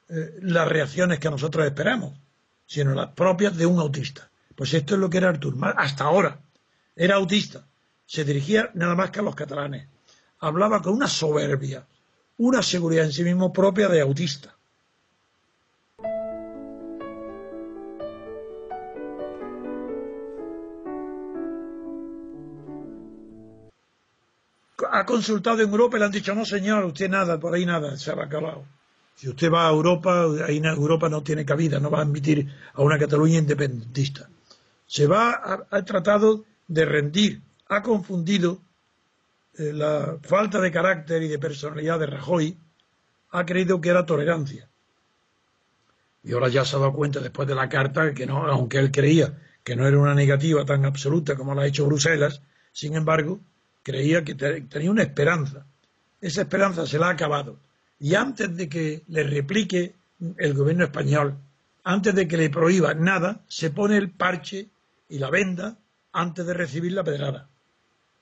eh, 0.09 0.35
las 0.41 0.67
reacciones 0.67 1.19
que 1.19 1.29
nosotros 1.29 1.65
esperamos, 1.65 2.13
sino 2.65 2.93
las 2.93 3.09
propias 3.09 3.55
de 3.57 3.65
un 3.65 3.79
autista. 3.79 4.29
Pues 4.55 4.73
esto 4.73 4.95
es 4.95 4.99
lo 4.99 5.09
que 5.09 5.17
era 5.17 5.29
Artur 5.29 5.55
hasta 5.75 6.05
ahora. 6.05 6.39
Era 6.95 7.15
autista, 7.15 7.65
se 8.05 8.23
dirigía 8.23 8.71
nada 8.73 8.95
más 8.95 9.11
que 9.11 9.19
a 9.19 9.23
los 9.23 9.35
catalanes, 9.35 9.87
hablaba 10.39 10.81
con 10.81 10.93
una 10.93 11.07
soberbia, 11.07 11.85
una 12.37 12.63
seguridad 12.63 13.05
en 13.05 13.11
sí 13.11 13.23
mismo 13.23 13.51
propia 13.51 13.89
de 13.89 14.01
autista. 14.01 14.55
ha 24.91 25.05
consultado 25.05 25.61
en 25.61 25.69
Europa 25.69 25.97
y 25.97 25.99
le 25.99 26.05
han 26.05 26.11
dicho, 26.11 26.33
no 26.33 26.45
señor, 26.45 26.85
usted 26.85 27.09
nada, 27.09 27.37
por 27.37 27.53
ahí 27.53 27.65
nada, 27.65 27.97
se 27.97 28.11
ha 28.11 28.13
acabado. 28.13 28.63
Si 29.15 29.27
usted 29.27 29.51
va 29.51 29.67
a 29.67 29.71
Europa, 29.71 30.25
ahí 30.47 30.61
Europa 30.63 31.09
no 31.09 31.21
tiene 31.21 31.45
cabida, 31.45 31.79
no 31.79 31.89
va 31.89 31.99
a 31.99 32.01
admitir 32.03 32.49
a 32.73 32.81
una 32.81 32.97
Cataluña 32.97 33.39
independentista. 33.39 34.29
Se 34.87 35.07
va, 35.07 35.65
ha, 35.69 35.83
tratado 35.83 36.45
de 36.67 36.85
rendir, 36.85 37.41
ha 37.67 37.81
confundido 37.81 38.59
eh, 39.57 39.71
la 39.73 40.17
falta 40.21 40.61
de 40.61 40.71
carácter 40.71 41.23
y 41.23 41.27
de 41.27 41.39
personalidad 41.39 41.99
de 41.99 42.05
Rajoy, 42.07 42.57
ha 43.31 43.45
creído 43.45 43.81
que 43.81 43.89
era 43.89 44.05
tolerancia. 44.05 44.67
Y 46.23 46.33
ahora 46.33 46.49
ya 46.49 46.65
se 46.65 46.75
ha 46.75 46.79
dado 46.79 46.93
cuenta 46.93 47.19
después 47.19 47.47
de 47.47 47.55
la 47.55 47.69
carta 47.69 48.13
que 48.13 48.25
no, 48.25 48.47
aunque 48.47 48.79
él 48.79 48.91
creía 48.91 49.33
que 49.63 49.75
no 49.75 49.87
era 49.87 49.99
una 49.99 50.13
negativa 50.13 50.63
tan 50.63 50.85
absoluta 50.85 51.35
como 51.35 51.55
la 51.55 51.63
ha 51.63 51.67
hecho 51.67 51.87
Bruselas, 51.87 52.41
sin 52.71 52.95
embargo, 52.95 53.39
creía 53.83 54.23
que 54.23 54.35
tenía 54.35 54.91
una 54.91 55.03
esperanza. 55.03 55.65
Esa 56.21 56.41
esperanza 56.41 56.85
se 56.85 56.99
la 56.99 57.07
ha 57.07 57.11
acabado. 57.11 57.59
Y 57.99 58.15
antes 58.15 58.55
de 58.55 58.69
que 58.69 59.03
le 59.07 59.23
replique 59.23 59.95
el 60.37 60.53
gobierno 60.53 60.83
español, 60.83 61.37
antes 61.83 62.13
de 62.13 62.27
que 62.27 62.37
le 62.37 62.49
prohíba 62.49 62.93
nada, 62.93 63.41
se 63.47 63.69
pone 63.69 63.97
el 63.97 64.09
parche 64.09 64.67
y 65.09 65.19
la 65.19 65.29
venda 65.29 65.77
antes 66.11 66.45
de 66.45 66.53
recibir 66.53 66.93
la 66.93 67.03
pedrada. 67.03 67.49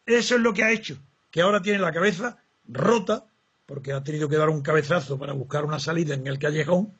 Eso 0.06 0.36
es 0.36 0.42
lo 0.42 0.54
que 0.54 0.64
ha 0.64 0.72
hecho, 0.72 0.98
que 1.32 1.42
ahora 1.42 1.62
tiene 1.62 1.80
la 1.80 1.94
cabeza 1.94 2.38
rota, 2.68 3.26
porque 3.66 3.94
ha 3.94 4.04
tenido 4.04 4.28
que 4.28 4.38
dar 4.38 4.50
un 4.50 4.62
cabezazo 4.62 5.18
para 5.18 5.34
buscar 5.34 5.66
una 5.66 5.80
salida 5.80 6.14
en 6.14 6.28
el 6.28 6.40
callejón, 6.40 6.98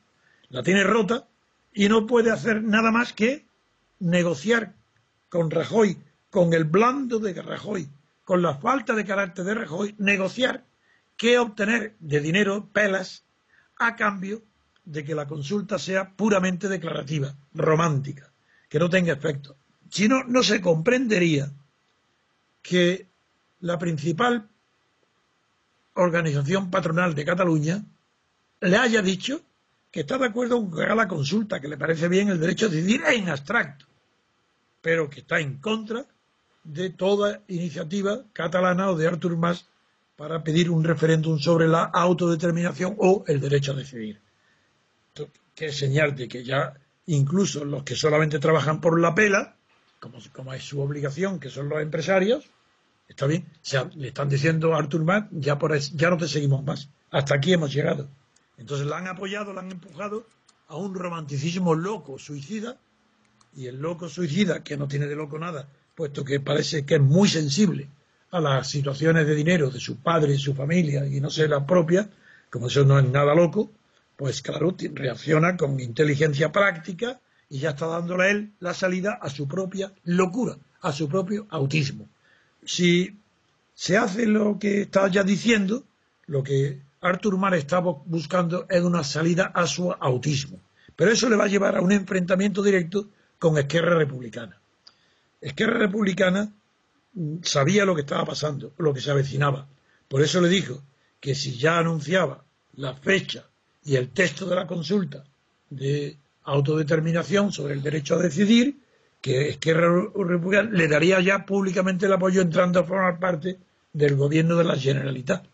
la 0.48 0.62
tiene 0.62 0.84
rota 0.84 1.28
y 1.72 1.88
no 1.88 2.06
puede 2.06 2.30
hacer 2.30 2.62
nada 2.62 2.90
más 2.90 3.12
que 3.12 3.46
negociar 3.98 4.74
con 5.28 5.50
Rajoy, 5.50 5.98
con 6.30 6.52
el 6.54 6.64
blando 6.64 7.18
de 7.18 7.34
Rajoy, 7.40 7.88
con 8.24 8.42
la 8.42 8.54
falta 8.54 8.94
de 8.94 9.04
carácter 9.04 9.44
de 9.44 9.54
Rajoy, 9.54 9.94
negociar 9.98 10.64
qué 11.16 11.38
obtener 11.38 11.96
de 11.98 12.20
dinero, 12.20 12.68
pelas, 12.72 13.24
a 13.78 13.96
cambio 13.96 14.42
de 14.84 15.04
que 15.04 15.14
la 15.14 15.26
consulta 15.26 15.78
sea 15.78 16.10
puramente 16.10 16.68
declarativa, 16.68 17.34
romántica, 17.52 18.32
que 18.68 18.78
no 18.78 18.88
tenga 18.88 19.12
efecto. 19.12 19.56
Si 19.90 20.08
no, 20.08 20.24
no 20.24 20.42
se 20.42 20.60
comprendería 20.60 21.50
que 22.62 23.06
la 23.60 23.78
principal 23.78 24.48
organización 25.94 26.70
patronal 26.70 27.14
de 27.14 27.24
Cataluña 27.24 27.84
le 28.60 28.76
haya 28.76 29.02
dicho 29.02 29.42
que 29.90 30.00
está 30.00 30.18
de 30.18 30.26
acuerdo 30.26 30.60
con 30.60 30.74
que 30.74 30.82
haga 30.82 30.94
la 30.94 31.08
consulta, 31.08 31.60
que 31.60 31.68
le 31.68 31.76
parece 31.76 32.08
bien 32.08 32.28
el 32.28 32.40
derecho 32.40 32.66
a 32.66 32.68
decidir 32.68 33.02
en 33.06 33.28
abstracto, 33.28 33.86
pero 34.80 35.08
que 35.08 35.20
está 35.20 35.38
en 35.38 35.58
contra 35.58 36.04
de 36.64 36.90
toda 36.90 37.42
iniciativa 37.48 38.24
catalana 38.32 38.90
o 38.90 38.96
de 38.96 39.06
Artur 39.06 39.36
Mas 39.36 39.68
para 40.16 40.42
pedir 40.42 40.70
un 40.70 40.82
referéndum 40.82 41.38
sobre 41.38 41.68
la 41.68 41.84
autodeterminación 41.84 42.96
o 42.98 43.24
el 43.26 43.40
derecho 43.40 43.72
a 43.72 43.76
decidir. 43.76 44.20
Que 45.54 45.72
señal 45.72 46.16
de 46.16 46.26
que 46.26 46.42
ya 46.42 46.74
incluso 47.06 47.64
los 47.64 47.84
que 47.84 47.94
solamente 47.94 48.38
trabajan 48.38 48.80
por 48.80 48.98
la 48.98 49.14
pela, 49.14 49.56
como, 50.32 50.52
es 50.52 50.64
su 50.64 50.80
obligación, 50.80 51.40
que 51.40 51.50
son 51.50 51.68
los 51.68 51.80
empresarios, 51.80 52.44
está 53.08 53.26
bien, 53.26 53.46
le 53.94 54.08
están 54.08 54.28
diciendo 54.28 54.74
a 54.74 54.78
Artur 54.78 55.04
Mas, 55.04 55.24
ya, 55.30 55.58
por, 55.58 55.76
ya 55.78 56.10
no 56.10 56.16
te 56.16 56.28
seguimos 56.28 56.64
más, 56.64 56.88
hasta 57.10 57.34
aquí 57.34 57.52
hemos 57.52 57.72
llegado. 57.72 58.08
Entonces 58.58 58.86
la 58.86 58.98
han 58.98 59.08
apoyado, 59.08 59.52
la 59.52 59.60
han 59.60 59.70
empujado 59.70 60.26
a 60.68 60.76
un 60.76 60.94
romanticismo 60.94 61.74
loco, 61.74 62.18
suicida, 62.18 62.76
y 63.56 63.66
el 63.66 63.80
loco 63.80 64.08
suicida, 64.08 64.62
que 64.62 64.76
no 64.76 64.88
tiene 64.88 65.06
de 65.06 65.16
loco 65.16 65.38
nada, 65.38 65.68
puesto 65.94 66.24
que 66.24 66.40
parece 66.40 66.84
que 66.84 66.96
es 66.96 67.00
muy 67.00 67.28
sensible 67.28 67.88
a 68.30 68.40
las 68.40 68.68
situaciones 68.68 69.26
de 69.26 69.34
dinero 69.34 69.70
de 69.70 69.78
su 69.78 69.96
padre 69.98 70.34
y 70.34 70.38
su 70.38 70.54
familia 70.54 71.06
y 71.06 71.20
no 71.20 71.30
sé 71.30 71.46
la 71.46 71.64
propia, 71.64 72.10
como 72.50 72.66
eso 72.66 72.84
no 72.84 72.98
es 72.98 73.04
nada 73.04 73.34
loco, 73.34 73.70
pues 74.16 74.42
claro, 74.42 74.74
reacciona 74.92 75.56
con 75.56 75.78
inteligencia 75.78 76.50
práctica 76.50 77.20
y 77.48 77.58
ya 77.58 77.70
está 77.70 77.86
dándole 77.86 78.24
a 78.24 78.30
él 78.30 78.52
la 78.60 78.74
salida 78.74 79.18
a 79.20 79.30
su 79.30 79.46
propia 79.46 79.92
locura, 80.04 80.56
a 80.80 80.92
su 80.92 81.08
propio 81.08 81.46
autismo. 81.50 82.08
Si 82.64 83.16
se 83.74 83.96
hace 83.96 84.26
lo 84.26 84.58
que 84.58 84.82
está 84.82 85.08
ya 85.08 85.22
diciendo, 85.22 85.84
lo 86.26 86.42
que 86.42 86.80
Artur 87.00 87.36
Mar 87.36 87.54
estaba 87.54 87.92
buscando 88.06 88.66
es 88.68 88.82
una 88.82 89.04
salida 89.04 89.52
a 89.54 89.66
su 89.66 89.92
autismo. 89.92 90.60
Pero 90.96 91.10
eso 91.10 91.28
le 91.28 91.36
va 91.36 91.44
a 91.44 91.48
llevar 91.48 91.76
a 91.76 91.82
un 91.82 91.92
enfrentamiento 91.92 92.62
directo 92.62 93.08
con 93.38 93.58
Esquerra 93.58 93.96
Republicana. 93.96 94.58
Esquerra 95.40 95.78
Republicana 95.78 96.50
mm, 97.12 97.36
sabía 97.42 97.84
lo 97.84 97.94
que 97.94 98.02
estaba 98.02 98.24
pasando, 98.24 98.72
lo 98.78 98.94
que 98.94 99.00
se 99.00 99.10
avecinaba. 99.10 99.66
Por 100.08 100.22
eso 100.22 100.40
le 100.40 100.48
dijo 100.48 100.82
que 101.20 101.34
si 101.34 101.56
ya 101.56 101.78
anunciaba 101.78 102.44
la 102.76 102.94
fecha 102.94 103.44
y 103.84 103.96
el 103.96 104.10
texto 104.10 104.46
de 104.46 104.56
la 104.56 104.66
consulta 104.66 105.24
de 105.68 106.16
autodeterminación 106.44 107.52
sobre 107.52 107.74
el 107.74 107.82
derecho 107.82 108.14
a 108.14 108.22
decidir, 108.22 108.78
que 109.20 109.48
Esquerra 109.48 109.88
Republicana 110.14 110.70
le 110.70 110.86
daría 110.86 111.20
ya 111.20 111.46
públicamente 111.46 112.06
el 112.06 112.12
apoyo 112.12 112.42
entrando 112.42 112.80
a 112.80 112.84
formar 112.84 113.18
parte 113.18 113.58
del 113.92 114.16
gobierno 114.16 114.56
de 114.56 114.64
la 114.64 114.76
Generalitat. 114.76 115.46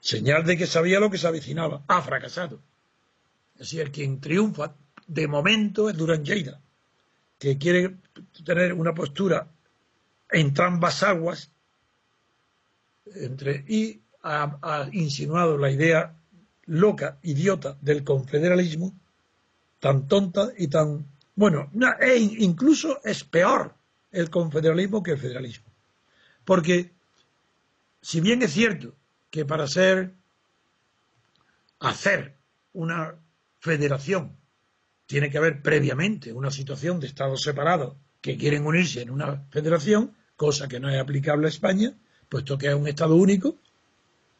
Señal 0.00 0.44
de 0.44 0.56
que 0.56 0.66
sabía 0.66 0.98
lo 0.98 1.10
que 1.10 1.18
se 1.18 1.28
avecinaba. 1.28 1.82
Ha 1.86 2.02
fracasado. 2.02 2.60
Es 3.54 3.60
decir, 3.60 3.90
quien 3.92 4.20
triunfa 4.20 4.74
de 5.06 5.28
momento 5.28 5.88
es 5.88 5.96
Durán 5.96 6.24
Lleida, 6.24 6.60
que 7.38 7.58
quiere 7.58 7.96
tener 8.44 8.72
una 8.72 8.92
postura 8.92 9.48
en 10.30 10.52
ambas 10.60 11.02
aguas 11.02 11.50
entre, 13.14 13.64
y 13.68 14.00
ha, 14.22 14.88
insinuado 14.92 15.56
la 15.56 15.70
idea 15.70 16.16
loca, 16.64 17.18
idiota 17.22 17.76
del 17.80 18.02
confederalismo, 18.02 18.92
tan 19.80 20.08
tonta 20.08 20.50
y 20.56 20.68
tan... 20.68 21.06
Bueno, 21.34 21.70
e 22.00 22.16
incluso 22.18 23.00
es 23.04 23.24
peor 23.24 23.74
el 24.10 24.30
confederalismo 24.30 25.02
que 25.02 25.12
el 25.12 25.18
federalismo. 25.18 25.66
Porque, 26.44 26.92
si 28.00 28.20
bien 28.20 28.42
es 28.42 28.52
cierto 28.52 28.94
que 29.30 29.44
para 29.44 29.66
ser 29.66 30.14
hacer 31.80 32.34
una 32.72 33.14
federación 33.58 34.36
tiene 35.06 35.30
que 35.30 35.38
haber 35.38 35.62
previamente 35.62 36.32
una 36.32 36.50
situación 36.50 37.00
de 37.00 37.06
estados 37.06 37.42
separados 37.42 37.94
que 38.20 38.36
quieren 38.36 38.66
unirse 38.66 39.02
en 39.02 39.10
una 39.10 39.44
federación, 39.50 40.16
cosa 40.36 40.68
que 40.68 40.80
no 40.80 40.88
es 40.90 40.98
aplicable 40.98 41.46
a 41.46 41.50
España, 41.50 41.94
puesto 42.28 42.58
que 42.58 42.68
es 42.68 42.74
un 42.74 42.88
estado 42.88 43.14
único 43.14 43.56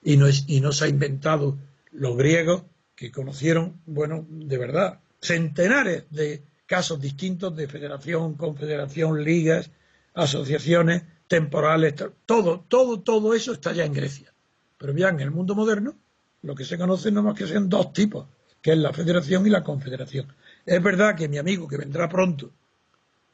y 0.03 0.16
no, 0.16 0.27
es, 0.27 0.44
y 0.49 0.61
no 0.61 0.72
se 0.72 0.87
ha 0.87 0.88
inventado 0.88 1.57
los 1.92 2.16
griegos 2.16 2.64
que 2.94 3.12
conocieron, 3.12 3.81
bueno, 3.87 4.27
de 4.29 4.59
verdad, 4.59 5.01
centenares 5.20 6.05
de 6.11 6.42
casos 6.66 7.00
distintos 7.00 7.55
de 7.57 7.68
federación, 7.68 8.35
confederación, 8.35 9.22
ligas, 9.24 9.70
asociaciones 10.14 11.02
temporales, 11.29 11.94
todo, 12.24 12.64
todo, 12.68 13.00
todo 13.00 13.35
eso 13.35 13.52
está 13.52 13.72
ya 13.72 13.85
en 13.85 13.92
Grecia. 13.92 14.33
Pero 14.79 14.92
bien, 14.92 15.16
en 15.16 15.20
el 15.20 15.31
mundo 15.31 15.55
moderno, 15.55 15.94
lo 16.42 16.55
que 16.55 16.64
se 16.64 16.79
conoce 16.79 17.11
no 17.11 17.22
más 17.22 17.35
que 17.35 17.46
sean 17.46 17.68
dos 17.68 17.92
tipos, 17.92 18.26
que 18.61 18.72
es 18.72 18.79
la 18.79 18.92
federación 18.92 19.46
y 19.46 19.50
la 19.50 19.62
confederación. 19.62 20.26
Es 20.64 20.83
verdad 20.83 21.16
que 21.16 21.29
mi 21.29 21.38
amigo, 21.38 21.68
que 21.68 21.76
vendrá 21.76 22.09
pronto, 22.09 22.50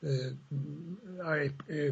eh, 0.03 0.35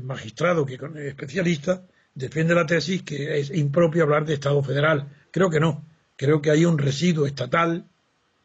magistrado, 0.03 0.67
que 0.67 0.75
es 0.75 0.81
especialista, 0.97 1.83
defiende 2.15 2.55
la 2.55 2.67
tesis 2.67 3.03
que 3.03 3.39
es 3.39 3.51
impropio 3.51 4.03
hablar 4.03 4.25
de 4.25 4.35
Estado 4.35 4.63
federal. 4.63 5.09
Creo 5.31 5.51
que 5.51 5.61
no. 5.61 5.85
Creo 6.17 6.43
que 6.43 6.51
hay 6.51 6.65
un 6.65 6.77
residuo 6.77 7.27
estatal 7.27 7.87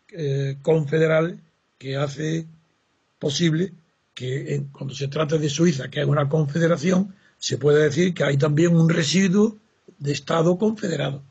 eh, 0.09 0.57
confederal 0.61 1.39
que 1.77 1.97
hace 1.97 2.45
posible 3.19 3.73
que 4.13 4.63
cuando 4.71 4.95
se 4.95 5.07
trata 5.07 5.37
de 5.37 5.49
Suiza, 5.49 5.89
que 5.89 6.01
es 6.01 6.07
una 6.07 6.29
confederación, 6.29 7.13
se 7.37 7.57
puede 7.57 7.83
decir 7.83 8.13
que 8.13 8.23
hay 8.23 8.37
también 8.37 8.75
un 8.75 8.89
residuo 8.89 9.57
de 9.99 10.13
Estado 10.13 10.57
confederado. 10.57 11.21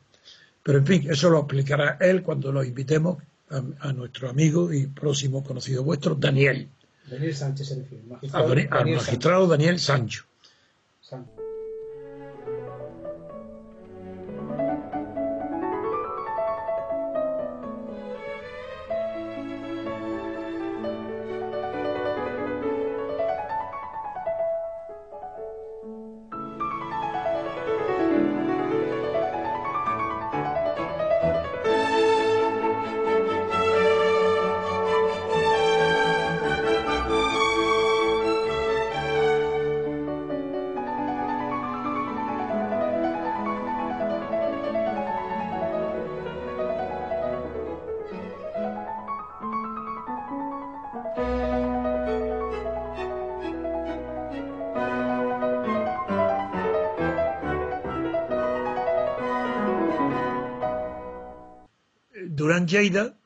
Pero 0.63 0.79
en 0.79 0.85
fin, 0.85 1.07
eso 1.09 1.29
lo 1.29 1.39
explicará 1.39 1.97
él 1.99 2.23
cuando 2.23 2.51
lo 2.51 2.63
invitemos 2.63 3.17
a, 3.49 3.93
nuestro 3.93 4.29
amigo 4.29 4.73
y 4.73 4.87
próximo 4.87 5.43
conocido 5.43 5.83
vuestro, 5.83 6.15
Daniel. 6.15 6.67
Daniel 7.09 7.35
Sánchez 7.35 7.67
se 7.67 7.75
refiere. 7.75 8.67
al 8.71 8.85
magistrado 8.87 9.47
Daniel 9.47 9.79
Sancho. 9.79 10.25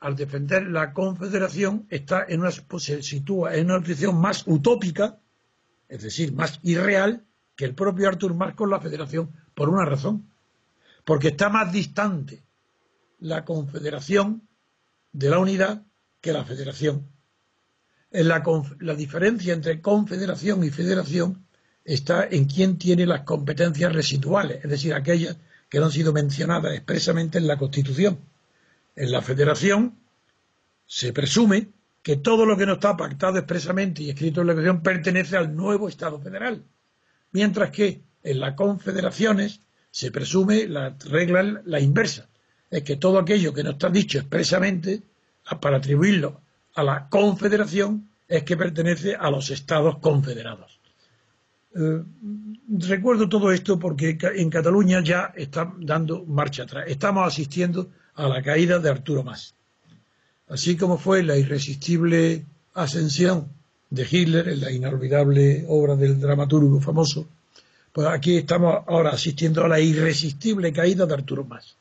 Al 0.00 0.16
defender 0.16 0.66
la 0.66 0.92
confederación, 0.92 1.86
está 1.88 2.26
en 2.28 2.40
una, 2.40 2.50
pues, 2.68 2.84
se 2.84 3.02
sitúa 3.02 3.54
en 3.54 3.70
una 3.70 3.80
posición 3.80 4.20
más 4.20 4.44
utópica, 4.46 5.18
es 5.88 6.02
decir, 6.02 6.32
más 6.32 6.60
irreal, 6.62 7.24
que 7.56 7.64
el 7.64 7.74
propio 7.74 8.08
Artur 8.08 8.34
Mas 8.34 8.54
con 8.54 8.70
la 8.70 8.80
federación, 8.80 9.30
por 9.54 9.68
una 9.68 9.84
razón. 9.84 10.30
Porque 11.04 11.28
está 11.28 11.48
más 11.48 11.72
distante 11.72 12.42
la 13.18 13.44
confederación 13.44 14.48
de 15.12 15.30
la 15.30 15.38
unidad 15.38 15.86
que 16.20 16.32
la 16.32 16.44
federación. 16.44 17.06
En 18.10 18.28
la, 18.28 18.42
la 18.80 18.94
diferencia 18.94 19.54
entre 19.54 19.80
confederación 19.80 20.64
y 20.64 20.70
federación 20.70 21.46
está 21.84 22.26
en 22.26 22.44
quién 22.44 22.78
tiene 22.78 23.06
las 23.06 23.22
competencias 23.22 23.92
residuales, 23.92 24.62
es 24.62 24.70
decir, 24.70 24.92
aquellas 24.92 25.38
que 25.68 25.78
no 25.78 25.86
han 25.86 25.92
sido 25.92 26.12
mencionadas 26.12 26.74
expresamente 26.74 27.38
en 27.38 27.46
la 27.46 27.56
Constitución 27.56 28.18
en 29.00 29.10
la 29.10 29.22
federación 29.22 29.94
se 30.86 31.14
presume 31.14 31.68
que 32.02 32.16
todo 32.16 32.44
lo 32.44 32.54
que 32.54 32.66
no 32.66 32.74
está 32.74 32.98
pactado 32.98 33.38
expresamente 33.38 34.02
y 34.02 34.10
escrito 34.10 34.42
en 34.42 34.48
la 34.48 34.52
Constitución 34.52 34.82
pertenece 34.82 35.36
al 35.38 35.56
nuevo 35.56 35.88
Estado 35.88 36.20
federal, 36.20 36.62
mientras 37.32 37.70
que 37.70 38.02
en 38.22 38.40
las 38.40 38.54
confederaciones 38.54 39.62
se 39.90 40.10
presume 40.10 40.66
la 40.66 40.94
regla 41.06 41.62
la 41.64 41.80
inversa, 41.80 42.28
es 42.70 42.82
que 42.82 42.96
todo 42.96 43.18
aquello 43.18 43.54
que 43.54 43.64
no 43.64 43.70
está 43.70 43.88
dicho 43.88 44.18
expresamente 44.18 45.02
para 45.62 45.78
atribuirlo 45.78 46.42
a 46.74 46.82
la 46.82 47.08
confederación 47.08 48.10
es 48.28 48.44
que 48.44 48.58
pertenece 48.58 49.14
a 49.14 49.30
los 49.30 49.50
estados 49.50 49.98
confederados. 49.98 50.78
Eh, 51.74 52.02
recuerdo 52.68 53.30
todo 53.30 53.50
esto 53.50 53.78
porque 53.78 54.18
en 54.34 54.50
Cataluña 54.50 55.02
ya 55.02 55.32
está 55.34 55.72
dando 55.78 56.24
marcha 56.26 56.64
atrás. 56.64 56.84
Estamos 56.86 57.26
asistiendo 57.26 57.88
a 58.14 58.28
la 58.28 58.42
caída 58.42 58.78
de 58.78 58.90
Arturo 58.90 59.22
Mas. 59.22 59.54
Así 60.48 60.76
como 60.76 60.98
fue 60.98 61.22
la 61.22 61.36
irresistible 61.36 62.44
ascensión 62.74 63.48
de 63.88 64.06
Hitler 64.08 64.48
en 64.48 64.60
la 64.60 64.70
inolvidable 64.70 65.64
obra 65.68 65.96
del 65.96 66.20
dramaturgo 66.20 66.80
famoso, 66.80 67.26
pues 67.92 68.06
aquí 68.06 68.36
estamos 68.36 68.84
ahora 68.86 69.10
asistiendo 69.10 69.64
a 69.64 69.68
la 69.68 69.80
irresistible 69.80 70.72
caída 70.72 71.06
de 71.06 71.14
Arturo 71.14 71.44
Mas. 71.44 71.76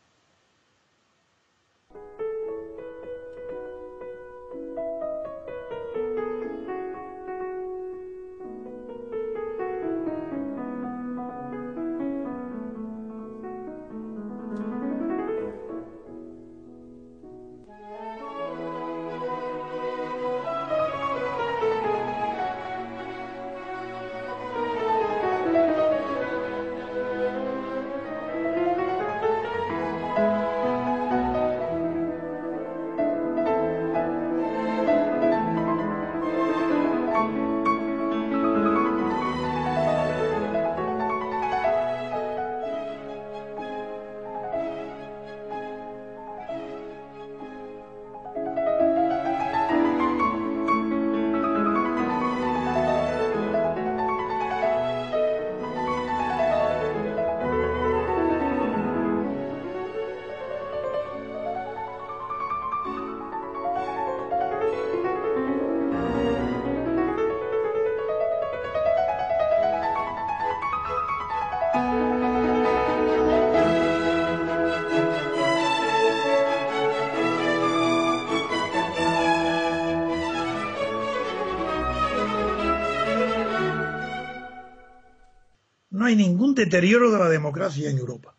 Ningún 86.50 86.56
deterioro 86.56 87.12
de 87.12 87.20
la 87.20 87.30
democracia 87.30 87.90
en 87.90 87.98
Europa. 87.98 88.36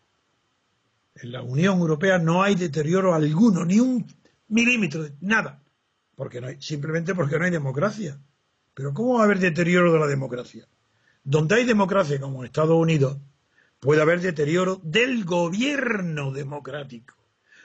En 1.14 1.33
la 1.33 1.42
Unión 1.42 1.79
Europea 1.79 2.18
no 2.18 2.42
hay 2.42 2.55
deterioro 2.55 3.14
alguno, 3.14 3.64
ni 3.64 3.79
un 3.79 4.07
milímetro, 4.49 5.07
nada. 5.20 5.62
Porque 6.14 6.40
no 6.40 6.49
hay, 6.49 6.61
simplemente 6.61 7.14
porque 7.14 7.38
no 7.38 7.44
hay 7.44 7.51
democracia. 7.51 8.18
Pero 8.75 8.94
¿cómo 8.94 9.14
va 9.14 9.23
a 9.23 9.25
haber 9.25 9.38
deterioro 9.38 9.92
de 9.92 9.99
la 9.99 10.07
democracia? 10.07 10.66
Donde 11.25 11.57
hay 11.57 11.64
democracia, 11.64 12.20
como 12.20 12.40
en 12.40 12.46
Estados 12.46 12.77
Unidos, 12.77 13.18
puede 13.81 14.03
haber 14.03 14.20
deterioro 14.20 14.81
del 14.83 15.25
gobierno 15.25 16.33
democrático. 16.33 17.16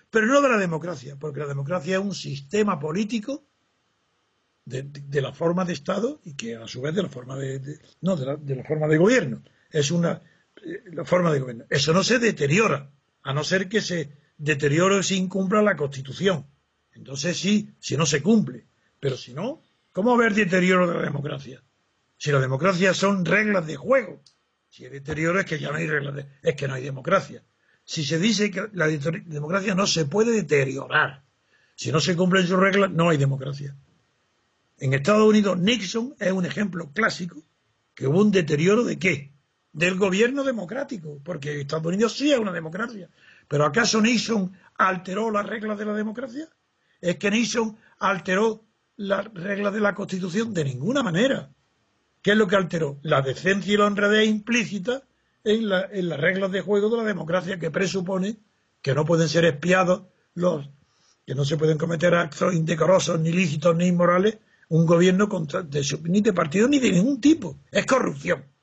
Pero 0.09 0.27
no 0.27 0.41
de 0.41 0.49
la 0.49 0.57
democracia, 0.57 1.15
porque 1.19 1.39
la 1.39 1.47
democracia 1.47 1.97
es 1.97 2.03
un 2.03 2.13
sistema 2.13 2.79
político 2.79 3.43
de, 4.65 5.21
la 5.21 5.33
forma 5.33 5.63
de 5.65 5.73
Estado 5.73 6.19
y 6.23 6.33
que 6.33 6.55
a 6.55 6.67
su 6.67 6.81
vez 6.81 6.95
de 6.95 7.03
la 7.03 7.09
forma 7.09 7.35
de, 7.37 7.79
no 8.01 8.15
de 8.15 8.55
la 8.55 8.63
forma 8.63 8.87
de 8.87 8.97
gobierno 8.97 9.43
es 9.75 9.91
una 9.91 10.21
eh, 10.65 11.05
forma 11.05 11.31
de 11.31 11.39
gobierno. 11.39 11.65
Eso 11.69 11.93
no 11.93 12.03
se 12.03 12.19
deteriora, 12.19 12.91
a 13.23 13.33
no 13.33 13.43
ser 13.43 13.69
que 13.69 13.81
se 13.81 14.11
deteriore 14.37 14.95
o 14.95 15.03
se 15.03 15.15
incumpla 15.15 15.61
la 15.61 15.75
Constitución. 15.75 16.45
Entonces 16.93 17.37
sí, 17.37 17.75
si 17.79 17.97
no 17.97 18.05
se 18.05 18.21
cumple. 18.21 18.65
Pero 18.99 19.17
si 19.17 19.33
no, 19.33 19.61
¿cómo 19.91 20.11
va 20.11 20.15
haber 20.15 20.33
deterioro 20.33 20.87
de 20.87 20.95
la 20.95 21.01
democracia? 21.01 21.63
Si 22.17 22.31
la 22.31 22.39
democracia 22.39 22.93
son 22.93 23.25
reglas 23.25 23.67
de 23.67 23.75
juego. 23.75 24.21
Si 24.69 24.83
hay 24.83 24.89
deterioro 24.89 25.39
es 25.39 25.45
que 25.45 25.59
ya 25.59 25.69
no 25.69 25.77
hay 25.77 25.87
reglas 25.87 26.15
de, 26.15 26.25
es 26.41 26.55
que 26.55 26.67
no 26.67 26.73
hay 26.73 26.83
democracia. 26.83 27.43
Si 27.83 28.03
se 28.03 28.17
dice 28.17 28.49
que 28.49 28.67
la 28.73 28.87
democracia 28.87 29.75
no 29.75 29.85
se 29.85 30.05
puede 30.05 30.31
deteriorar, 30.31 31.23
si 31.75 31.91
no 31.91 31.99
se 31.99 32.15
cumplen 32.15 32.47
sus 32.47 32.59
reglas, 32.59 32.89
no 32.91 33.09
hay 33.09 33.17
democracia. 33.17 33.75
En 34.77 34.93
Estados 34.93 35.27
Unidos, 35.27 35.57
Nixon 35.57 36.15
es 36.19 36.31
un 36.31 36.45
ejemplo 36.45 36.91
clásico 36.91 37.43
que 37.93 38.07
hubo 38.07 38.21
un 38.21 38.31
deterioro 38.31 38.83
de 38.83 38.97
qué? 38.97 39.34
Del 39.75 39.95
gobierno 39.95 40.45
democrático, 40.45 41.19
porque 41.21 41.59
Estados 41.59 41.87
Unidos 41.87 42.13
sí 42.13 42.31
es 42.31 42.39
una 42.39 42.53
democracia. 42.53 43.09
Pero 43.49 43.65
¿acaso 43.65 44.01
Nixon 44.01 44.53
alteró 44.77 45.29
las 45.29 45.45
reglas 45.45 45.77
de 45.77 45.85
la 45.85 45.93
democracia? 45.93 46.47
¿Es 47.01 47.17
que 47.17 47.29
Nixon 47.29 47.77
alteró 47.99 48.63
las 48.95 49.25
reglas 49.33 49.73
de 49.73 49.81
la 49.81 49.93
Constitución? 49.93 50.53
De 50.53 50.63
ninguna 50.63 51.03
manera. 51.03 51.51
¿Qué 52.21 52.31
es 52.31 52.37
lo 52.37 52.47
que 52.47 52.55
alteró? 52.55 52.99
La 53.01 53.21
decencia 53.21 53.73
y 53.73 53.77
la 53.77 53.87
honradez 53.87 54.29
implícita 54.29 55.03
en, 55.43 55.69
en 55.91 56.09
las 56.09 56.19
reglas 56.21 56.51
de 56.51 56.61
juego 56.61 56.89
de 56.89 56.97
la 56.97 57.03
democracia 57.03 57.59
que 57.59 57.69
presupone 57.69 58.37
que 58.81 58.95
no 58.95 59.03
pueden 59.03 59.27
ser 59.27 59.43
espiados 59.43 60.03
los 60.35 60.69
que 61.25 61.35
no 61.35 61.43
se 61.43 61.57
pueden 61.57 61.77
cometer 61.77 62.13
actos 62.15 62.53
indecorosos, 62.53 63.19
ni 63.19 63.31
lícitos, 63.33 63.75
ni 63.75 63.87
inmorales, 63.87 64.37
un 64.69 64.85
gobierno 64.85 65.27
contra, 65.27 65.63
de, 65.63 65.83
ni 66.03 66.21
de 66.21 66.31
partido 66.31 66.67
ni 66.69 66.79
de 66.79 66.91
ningún 66.91 67.19
tipo. 67.19 67.57
Es 67.71 67.85
corrupción. 67.85 68.54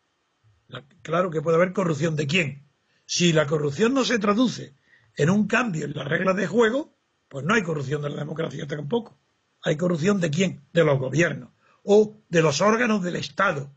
Claro 1.02 1.30
que 1.30 1.42
puede 1.42 1.56
haber 1.56 1.72
corrupción. 1.72 2.16
¿De 2.16 2.26
quién? 2.26 2.68
Si 3.06 3.32
la 3.32 3.46
corrupción 3.46 3.94
no 3.94 4.04
se 4.04 4.18
traduce 4.18 4.74
en 5.16 5.30
un 5.30 5.46
cambio 5.46 5.85
en 5.85 5.94
las 5.94 6.08
reglas 6.08 6.37
de 6.37 6.46
juego, 6.46 6.96
pues 7.28 7.44
no 7.44 7.54
hay 7.54 7.62
corrupción 7.62 8.02
de 8.02 8.11
la 8.11 8.16
democracia 8.16 8.66
tampoco. 8.66 9.18
Hay 9.62 9.76
corrupción 9.76 10.20
de 10.20 10.30
quién? 10.30 10.64
De 10.72 10.85
los 10.85 10.98
gobiernos 10.98 11.50
o 11.85 12.16
de 12.28 12.42
los 12.42 12.61
órganos 12.61 13.02
del 13.02 13.16
Estado. 13.16 13.72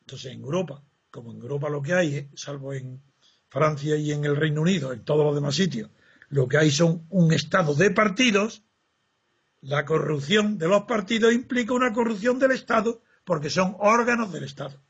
Entonces, 0.00 0.32
en 0.32 0.42
Europa, 0.42 0.82
como 1.10 1.32
en 1.32 1.40
Europa 1.40 1.68
lo 1.68 1.82
que 1.82 1.94
hay, 1.94 2.30
salvo 2.34 2.72
en 2.72 3.02
Francia 3.48 3.96
y 3.96 4.12
en 4.12 4.24
el 4.24 4.36
Reino 4.36 4.62
Unido, 4.62 4.92
en 4.92 5.04
todos 5.04 5.24
los 5.24 5.34
demás 5.34 5.54
sitios, 5.54 5.90
lo 6.28 6.48
que 6.48 6.58
hay 6.58 6.70
son 6.70 7.06
un 7.10 7.32
Estado 7.32 7.74
de 7.74 7.90
partidos, 7.90 8.62
la 9.60 9.84
corrupción 9.84 10.58
de 10.58 10.68
los 10.68 10.82
partidos 10.82 11.32
implica 11.32 11.74
una 11.74 11.92
corrupción 11.92 12.38
del 12.38 12.52
Estado 12.52 13.02
porque 13.24 13.50
son 13.50 13.76
órganos 13.78 14.32
del 14.32 14.44
Estado. 14.44 14.80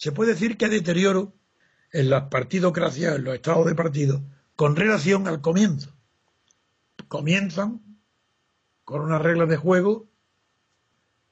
Se 0.00 0.12
puede 0.12 0.32
decir 0.32 0.56
que 0.56 0.64
hay 0.64 0.70
deterioro 0.70 1.34
en 1.92 2.08
las 2.08 2.30
partidocracias, 2.30 3.16
en 3.16 3.24
los 3.24 3.34
estados 3.34 3.66
de 3.66 3.74
partido, 3.74 4.22
con 4.56 4.74
relación 4.74 5.28
al 5.28 5.42
comienzo. 5.42 5.94
Comienzan 7.06 7.82
con 8.82 9.02
unas 9.02 9.20
reglas 9.20 9.50
de 9.50 9.58
juego 9.58 10.08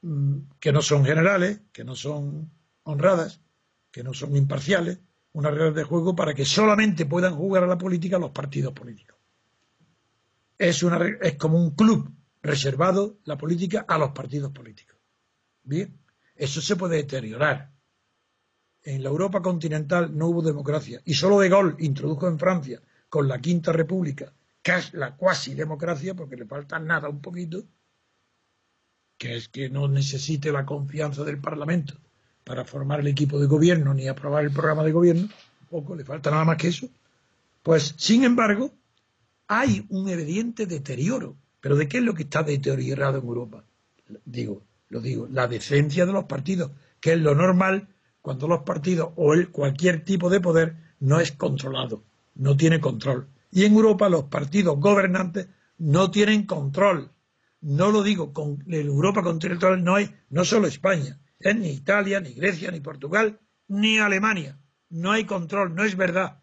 mm, 0.03 0.41
que 0.59 0.71
no 0.71 0.83
son 0.83 1.03
generales, 1.03 1.61
que 1.71 1.83
no 1.83 1.95
son 1.95 2.51
honradas, 2.83 3.41
que 3.89 4.03
no 4.03 4.13
son 4.13 4.35
imparciales, 4.35 4.99
unas 5.33 5.51
reglas 5.51 5.73
de 5.73 5.83
juego 5.83 6.15
para 6.15 6.35
que 6.35 6.45
solamente 6.45 7.07
puedan 7.07 7.35
jugar 7.35 7.63
a 7.63 7.67
la 7.67 7.79
política 7.79 8.19
los 8.19 8.29
partidos 8.29 8.73
políticos. 8.73 9.17
Es, 10.59 10.83
una, 10.83 10.99
es 11.23 11.37
como 11.37 11.57
un 11.57 11.71
club 11.71 12.13
reservado 12.43 13.17
la 13.23 13.35
política 13.35 13.83
a 13.87 13.97
los 13.97 14.11
partidos 14.11 14.51
políticos. 14.51 14.95
Bien, 15.63 15.99
eso 16.35 16.61
se 16.61 16.75
puede 16.75 16.97
deteriorar. 16.97 17.78
En 18.83 19.03
la 19.03 19.09
Europa 19.09 19.41
continental 19.41 20.17
no 20.17 20.27
hubo 20.27 20.41
democracia 20.41 21.01
y 21.05 21.13
solo 21.13 21.39
De 21.39 21.49
Gaulle 21.49 21.75
introdujo 21.79 22.27
en 22.27 22.39
Francia 22.39 22.81
con 23.09 23.27
la 23.27 23.39
Quinta 23.39 23.71
República 23.71 24.33
la 24.93 25.15
cuasi 25.15 25.55
democracia, 25.55 26.13
porque 26.13 26.35
le 26.35 26.45
falta 26.45 26.79
nada 26.79 27.09
un 27.09 27.21
poquito, 27.21 27.63
que 29.17 29.35
es 29.35 29.49
que 29.49 29.69
no 29.69 29.87
necesite 29.87 30.51
la 30.51 30.65
confianza 30.65 31.23
del 31.23 31.39
Parlamento 31.39 31.95
para 32.43 32.65
formar 32.65 32.99
el 32.99 33.07
equipo 33.07 33.39
de 33.39 33.47
gobierno 33.47 33.93
ni 33.93 34.07
aprobar 34.07 34.43
el 34.43 34.51
programa 34.51 34.83
de 34.83 34.91
gobierno, 34.91 35.27
poco, 35.69 35.95
le 35.95 36.05
falta 36.05 36.31
nada 36.31 36.45
más 36.45 36.57
que 36.57 36.69
eso. 36.69 36.87
Pues, 37.63 37.93
sin 37.97 38.23
embargo, 38.23 38.71
hay 39.47 39.85
un 39.89 40.09
evidente 40.09 40.65
deterioro. 40.65 41.35
¿Pero 41.61 41.75
de 41.75 41.87
qué 41.87 41.97
es 41.97 42.03
lo 42.03 42.13
que 42.13 42.23
está 42.23 42.41
deteriorado 42.41 43.19
en 43.19 43.25
Europa? 43.25 43.65
Digo, 44.23 44.63
lo 44.87 45.01
digo, 45.01 45.27
la 45.29 45.47
decencia 45.47 46.05
de 46.05 46.13
los 46.13 46.23
partidos, 46.23 46.71
que 47.01 47.13
es 47.13 47.19
lo 47.19 47.35
normal 47.35 47.89
cuando 48.21 48.47
los 48.47 48.63
partidos 48.63 49.11
o 49.15 49.33
el, 49.33 49.49
cualquier 49.49 50.03
tipo 50.03 50.29
de 50.29 50.41
poder 50.41 50.75
no 50.99 51.19
es 51.19 51.31
controlado, 51.31 52.03
no 52.35 52.57
tiene 52.57 52.79
control. 52.79 53.29
Y 53.51 53.65
en 53.65 53.73
Europa 53.73 54.09
los 54.09 54.25
partidos 54.25 54.79
gobernantes 54.79 55.47
no 55.77 56.11
tienen 56.11 56.45
control. 56.45 57.11
No 57.61 57.91
lo 57.91 58.03
digo, 58.03 58.31
con 58.33 58.63
Europa 58.67 59.23
continental 59.23 59.83
no 59.83 59.95
hay, 59.95 60.13
no 60.29 60.45
solo 60.45 60.67
España, 60.67 61.19
es 61.39 61.55
ni 61.55 61.69
Italia, 61.69 62.19
ni 62.19 62.33
Grecia, 62.33 62.71
ni 62.71 62.79
Portugal, 62.79 63.39
ni 63.67 63.97
Alemania. 63.97 64.59
No 64.89 65.11
hay 65.11 65.25
control, 65.25 65.75
no 65.75 65.83
es 65.83 65.95
verdad. 65.95 66.38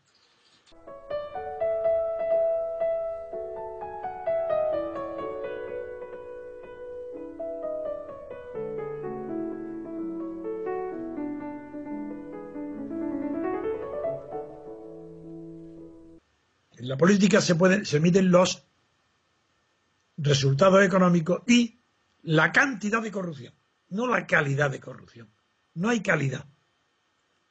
Política 16.97 17.41
se, 17.41 17.55
pueden, 17.55 17.85
se 17.85 18.01
miden 18.01 18.31
los 18.31 18.65
resultados 20.17 20.85
económicos 20.85 21.43
y 21.47 21.79
la 22.23 22.53
cantidad 22.53 23.03
de 23.03 23.11
corrupción, 23.11 23.55
no 23.91 24.07
la 24.07 24.27
calidad 24.27 24.71
de 24.71 24.81
corrupción. 24.81 25.29
No 25.75 25.91
hay 25.91 26.01
calidad. 26.01 26.47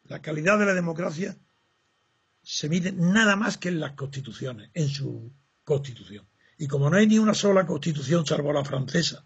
La 0.06 0.22
calidad 0.22 0.58
de 0.58 0.66
la 0.66 0.74
democracia 0.74 1.38
se 2.42 2.70
mide 2.70 2.92
nada 2.92 3.36
más 3.36 3.58
que 3.58 3.70
en 3.70 3.80
las 3.80 3.94
constituciones, 3.94 4.70
en 4.74 4.88
su 4.88 5.32
constitución. 5.64 6.26
Y 6.58 6.68
como 6.68 6.90
no 6.90 6.98
hay 6.98 7.08
ni 7.08 7.20
una 7.20 7.34
sola 7.34 7.66
constitución, 7.66 8.26
salvo 8.26 8.52
la 8.52 8.66
francesa, 8.66 9.26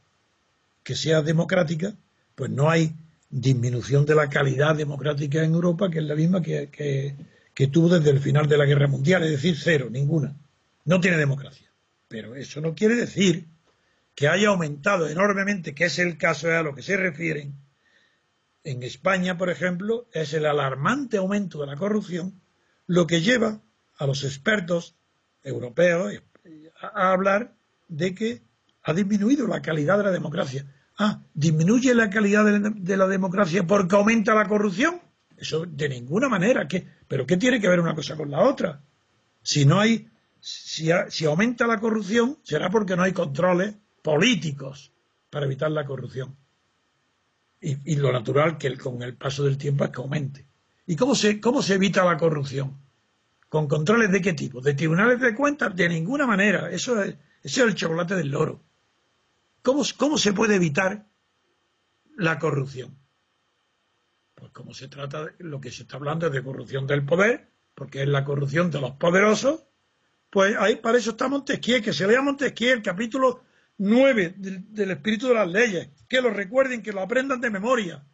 que 0.83 0.95
sea 0.95 1.21
democrática, 1.21 1.95
pues 2.35 2.49
no 2.49 2.69
hay 2.69 2.95
disminución 3.29 4.05
de 4.05 4.15
la 4.15 4.29
calidad 4.29 4.75
democrática 4.75 5.43
en 5.43 5.53
Europa, 5.53 5.89
que 5.89 5.99
es 5.99 6.05
la 6.05 6.15
misma 6.15 6.41
que 6.41 7.15
que 7.59 7.67
tuvo 7.67 7.89
desde 7.89 8.11
el 8.11 8.21
final 8.21 8.47
de 8.47 8.57
la 8.57 8.63
Guerra 8.63 8.87
Mundial, 8.87 9.21
es 9.23 9.31
decir, 9.31 9.57
cero, 9.61 9.89
ninguna. 9.91 10.33
No 10.85 11.01
tiene 11.01 11.17
democracia. 11.17 11.69
Pero 12.07 12.33
eso 12.35 12.61
no 12.61 12.73
quiere 12.73 12.95
decir 12.95 13.47
que 14.15 14.29
haya 14.29 14.47
aumentado 14.47 15.09
enormemente, 15.09 15.75
que 15.75 15.83
es 15.83 15.99
el 15.99 16.17
caso 16.17 16.49
a 16.49 16.63
lo 16.63 16.73
que 16.73 16.83
se 16.83 16.95
refieren. 16.95 17.55
En 18.63 18.81
España, 18.81 19.37
por 19.37 19.49
ejemplo, 19.49 20.07
es 20.13 20.33
el 20.33 20.45
alarmante 20.45 21.17
aumento 21.17 21.59
de 21.59 21.67
la 21.67 21.75
corrupción 21.75 22.39
lo 22.87 23.05
que 23.07 23.19
lleva 23.19 23.59
a 23.97 24.07
los 24.07 24.23
expertos 24.23 24.95
europeos 25.43 26.13
a 26.81 27.11
hablar 27.11 27.55
de 27.89 28.15
que 28.15 28.41
ha 28.83 28.93
disminuido 28.93 29.47
la 29.47 29.61
calidad 29.61 29.97
de 29.97 30.05
la 30.05 30.11
democracia. 30.11 30.65
Ah, 30.97 31.23
disminuye 31.33 31.93
la 31.93 32.09
calidad 32.09 32.45
de 32.45 32.95
la 32.95 33.07
democracia 33.07 33.67
porque 33.67 33.97
aumenta 33.97 34.33
la 34.33 34.47
corrupción. 34.47 35.01
Eso 35.39 35.65
de 35.65 35.89
ninguna 35.89 36.27
manera. 36.27 36.67
¿Pero 37.07 37.25
qué 37.25 37.37
tiene 37.37 37.61
que 37.61 37.69
ver 37.69 37.79
una 37.79 37.95
cosa 37.95 38.15
con 38.15 38.29
la 38.29 38.41
otra? 38.41 38.81
Si 39.41 39.65
no 39.65 39.79
hay, 39.79 40.09
si, 40.39 40.91
aumenta 41.25 41.65
la 41.65 41.79
corrupción, 41.79 42.37
será 42.43 42.69
porque 42.69 42.95
no 42.95 43.03
hay 43.03 43.13
controles 43.13 43.75
políticos 44.01 44.91
para 45.29 45.45
evitar 45.45 45.71
la 45.71 45.85
corrupción. 45.85 46.35
Y, 47.61 47.95
lo 47.95 48.11
natural 48.11 48.57
que 48.57 48.77
con 48.77 49.01
el 49.03 49.15
paso 49.15 49.43
del 49.43 49.57
tiempo 49.57 49.83
es 49.85 49.91
que 49.91 50.01
aumente. 50.01 50.45
¿Y 50.87 50.95
cómo 50.95 51.15
se, 51.15 51.39
cómo 51.39 51.61
se 51.61 51.75
evita 51.75 52.03
la 52.03 52.17
corrupción? 52.17 52.77
¿Con 53.47 53.67
controles 53.67 54.11
de 54.11 54.21
qué 54.21 54.33
tipo? 54.33 54.61
¿De 54.61 54.73
tribunales 54.73 55.19
de 55.19 55.35
cuentas? 55.35 55.75
De 55.75 55.89
ninguna 55.89 56.25
manera. 56.25 56.69
Eso 56.69 57.01
es, 57.01 57.15
es 57.43 57.57
el 57.57 57.75
chocolate 57.75 58.15
del 58.15 58.29
loro. 58.29 58.61
¿Cómo, 59.61 59.83
¿Cómo 59.97 60.17
se 60.17 60.33
puede 60.33 60.55
evitar 60.55 61.05
la 62.15 62.39
corrupción? 62.39 62.97
Pues 64.39 64.51
como 64.51 64.73
se 64.73 64.87
trata, 64.87 65.25
de, 65.25 65.31
lo 65.39 65.59
que 65.59 65.71
se 65.71 65.83
está 65.83 65.97
hablando 65.97 66.27
es 66.27 66.33
de 66.33 66.43
corrupción 66.43 66.87
del 66.87 67.05
poder, 67.05 67.49
porque 67.75 68.01
es 68.01 68.07
la 68.07 68.23
corrupción 68.23 68.71
de 68.71 68.81
los 68.81 68.91
poderosos, 68.91 69.65
pues 70.29 70.55
ahí 70.57 70.75
para 70.75 70.97
eso 70.97 71.11
está 71.11 71.27
Montesquieu, 71.27 71.81
que 71.81 71.93
se 71.93 72.07
lea 72.07 72.21
Montesquieu, 72.21 72.73
el 72.73 72.81
capítulo 72.81 73.43
9 73.77 74.35
del, 74.37 74.73
del 74.73 74.91
espíritu 74.91 75.27
de 75.27 75.33
las 75.35 75.49
leyes, 75.49 75.89
que 76.07 76.21
lo 76.21 76.29
recuerden, 76.29 76.83
que 76.83 76.91
lo 76.91 77.01
aprendan 77.01 77.41
de 77.41 77.49
memoria. 77.49 78.05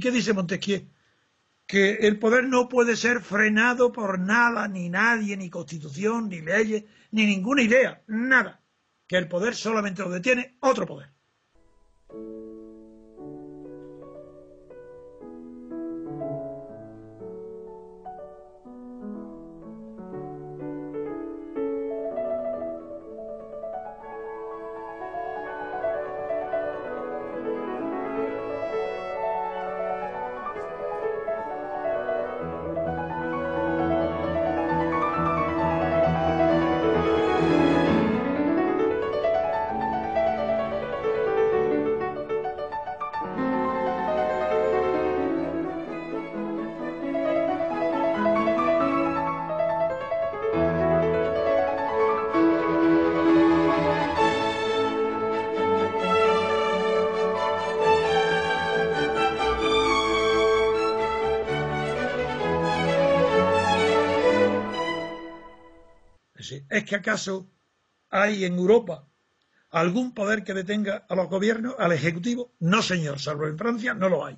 Qué 0.00 0.10
dice 0.10 0.32
Montesquieu? 0.32 0.88
Que 1.66 1.92
el 2.06 2.18
poder 2.18 2.44
no 2.44 2.68
puede 2.68 2.96
ser 2.96 3.20
frenado 3.20 3.92
por 3.92 4.18
nada, 4.18 4.68
ni 4.68 4.90
nadie, 4.90 5.36
ni 5.36 5.48
constitución, 5.48 6.28
ni 6.28 6.40
leyes, 6.40 6.84
ni 7.10 7.26
ninguna 7.26 7.62
idea, 7.62 8.02
nada. 8.06 8.60
Que 9.06 9.16
el 9.16 9.28
poder 9.28 9.54
solamente 9.54 10.02
lo 10.02 10.10
detiene 10.10 10.56
otro 10.60 10.86
poder. 10.86 11.13
¿Es 66.74 66.82
que 66.84 66.96
acaso 66.96 67.48
hay 68.10 68.44
en 68.44 68.54
Europa 68.54 69.08
algún 69.70 70.12
poder 70.12 70.42
que 70.42 70.54
detenga 70.54 71.06
a 71.08 71.14
los 71.14 71.28
gobiernos, 71.28 71.76
al 71.78 71.92
Ejecutivo? 71.92 72.52
No, 72.58 72.82
señor, 72.82 73.20
salvo 73.20 73.46
en 73.46 73.56
Francia 73.56 73.94
no 73.94 74.08
lo 74.08 74.26
hay. 74.26 74.36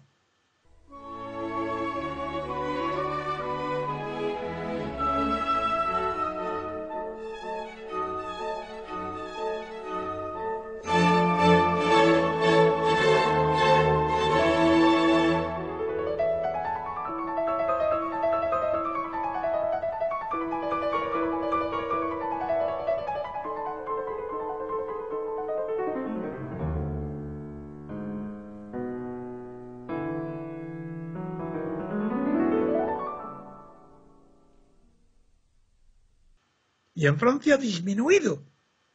En 37.07 37.19
Francia 37.19 37.55
ha 37.55 37.59
disminuido, 37.59 38.43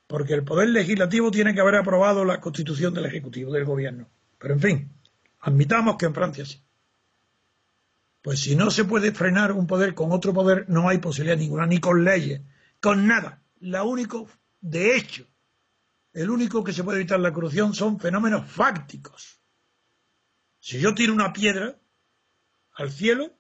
porque 0.08 0.34
el 0.34 0.44
poder 0.44 0.70
legislativo 0.70 1.32
tiene 1.32 1.54
que 1.54 1.62
haber 1.62 1.76
aprobado 1.76 2.26
la 2.26 2.42
constitución 2.42 2.94
del 2.94 3.06
Ejecutivo, 3.06 3.52
del 3.52 3.66
gobierno. 3.66 4.10
Pero 4.38 4.54
en 4.56 4.60
fin, 4.60 4.94
admitamos 5.40 5.96
que 5.98 6.08
en 6.08 6.14
Francia 6.14 6.46
sí. 6.46 6.62
Pues 8.22 8.40
si 8.40 8.56
no 8.56 8.70
se 8.70 8.86
puede 8.86 9.12
frenar 9.14 9.52
un 9.52 9.66
poder 9.66 9.96
con 9.96 10.12
otro 10.12 10.34
poder, 10.34 10.66
no 10.68 10.90
hay 10.90 11.00
posibilidad 11.00 11.38
ninguna, 11.38 11.66
ni 11.66 11.80
con 11.80 12.04
leyes, 12.04 12.42
con 12.80 13.08
nada. 13.08 13.42
La 13.60 13.84
único, 13.84 14.28
de 14.60 14.96
hecho, 14.96 15.26
el 16.14 16.30
único 16.30 16.64
que 16.64 16.74
se 16.74 16.84
puede 16.84 17.00
evitar 17.00 17.20
la 17.20 17.34
corrupción 17.34 17.74
son 17.74 18.00
fenómenos 18.00 18.46
fácticos. 18.52 19.40
Si 20.60 20.80
yo 20.80 20.94
tiro 20.94 21.14
una 21.14 21.34
piedra 21.34 21.80
al 22.74 22.92
cielo, 22.92 23.32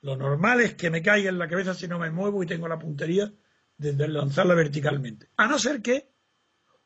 lo 0.00 0.16
normal 0.16 0.60
es 0.60 0.74
que 0.74 0.90
me 0.90 1.02
caiga 1.02 1.28
en 1.28 1.38
la 1.38 1.48
cabeza 1.48 1.74
si 1.74 1.86
no 1.86 1.98
me 1.98 2.10
muevo 2.10 2.42
y 2.42 2.46
tengo 2.46 2.66
la 2.66 2.78
puntería 2.78 3.32
de 3.78 4.08
lanzarla 4.08 4.54
verticalmente. 4.54 5.30
A 5.36 5.46
no 5.46 5.58
ser 5.58 5.82
que 5.82 6.10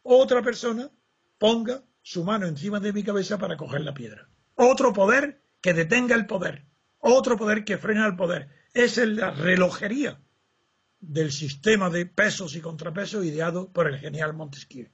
otra 0.03 0.43
persona 0.43 0.91
ponga 1.39 1.85
su 2.03 2.25
mano 2.25 2.47
encima 2.47 2.81
de 2.81 2.93
mi 2.93 3.03
cabeza 3.03 3.39
para 3.39 3.57
coger 3.57 3.83
la 3.83 3.95
piedra. 3.95 4.29
Otro 4.55 4.93
poder 4.93 5.43
que 5.61 5.75
detenga 5.75 6.15
el 6.15 6.27
poder. 6.27 6.67
Otro 6.99 7.37
poder 7.37 7.65
que 7.65 7.79
frena 7.79 8.07
el 8.07 8.17
poder. 8.17 8.49
Es 8.75 8.97
la 8.99 9.31
relojería 9.31 10.21
del 11.01 11.33
sistema 11.33 11.91
de 11.91 12.07
pesos 12.07 12.55
y 12.57 12.61
contrapesos 12.61 13.25
ideado 13.25 13.73
por 13.73 13.89
el 13.89 13.99
genial 13.99 14.35
Montesquieu. 14.35 14.89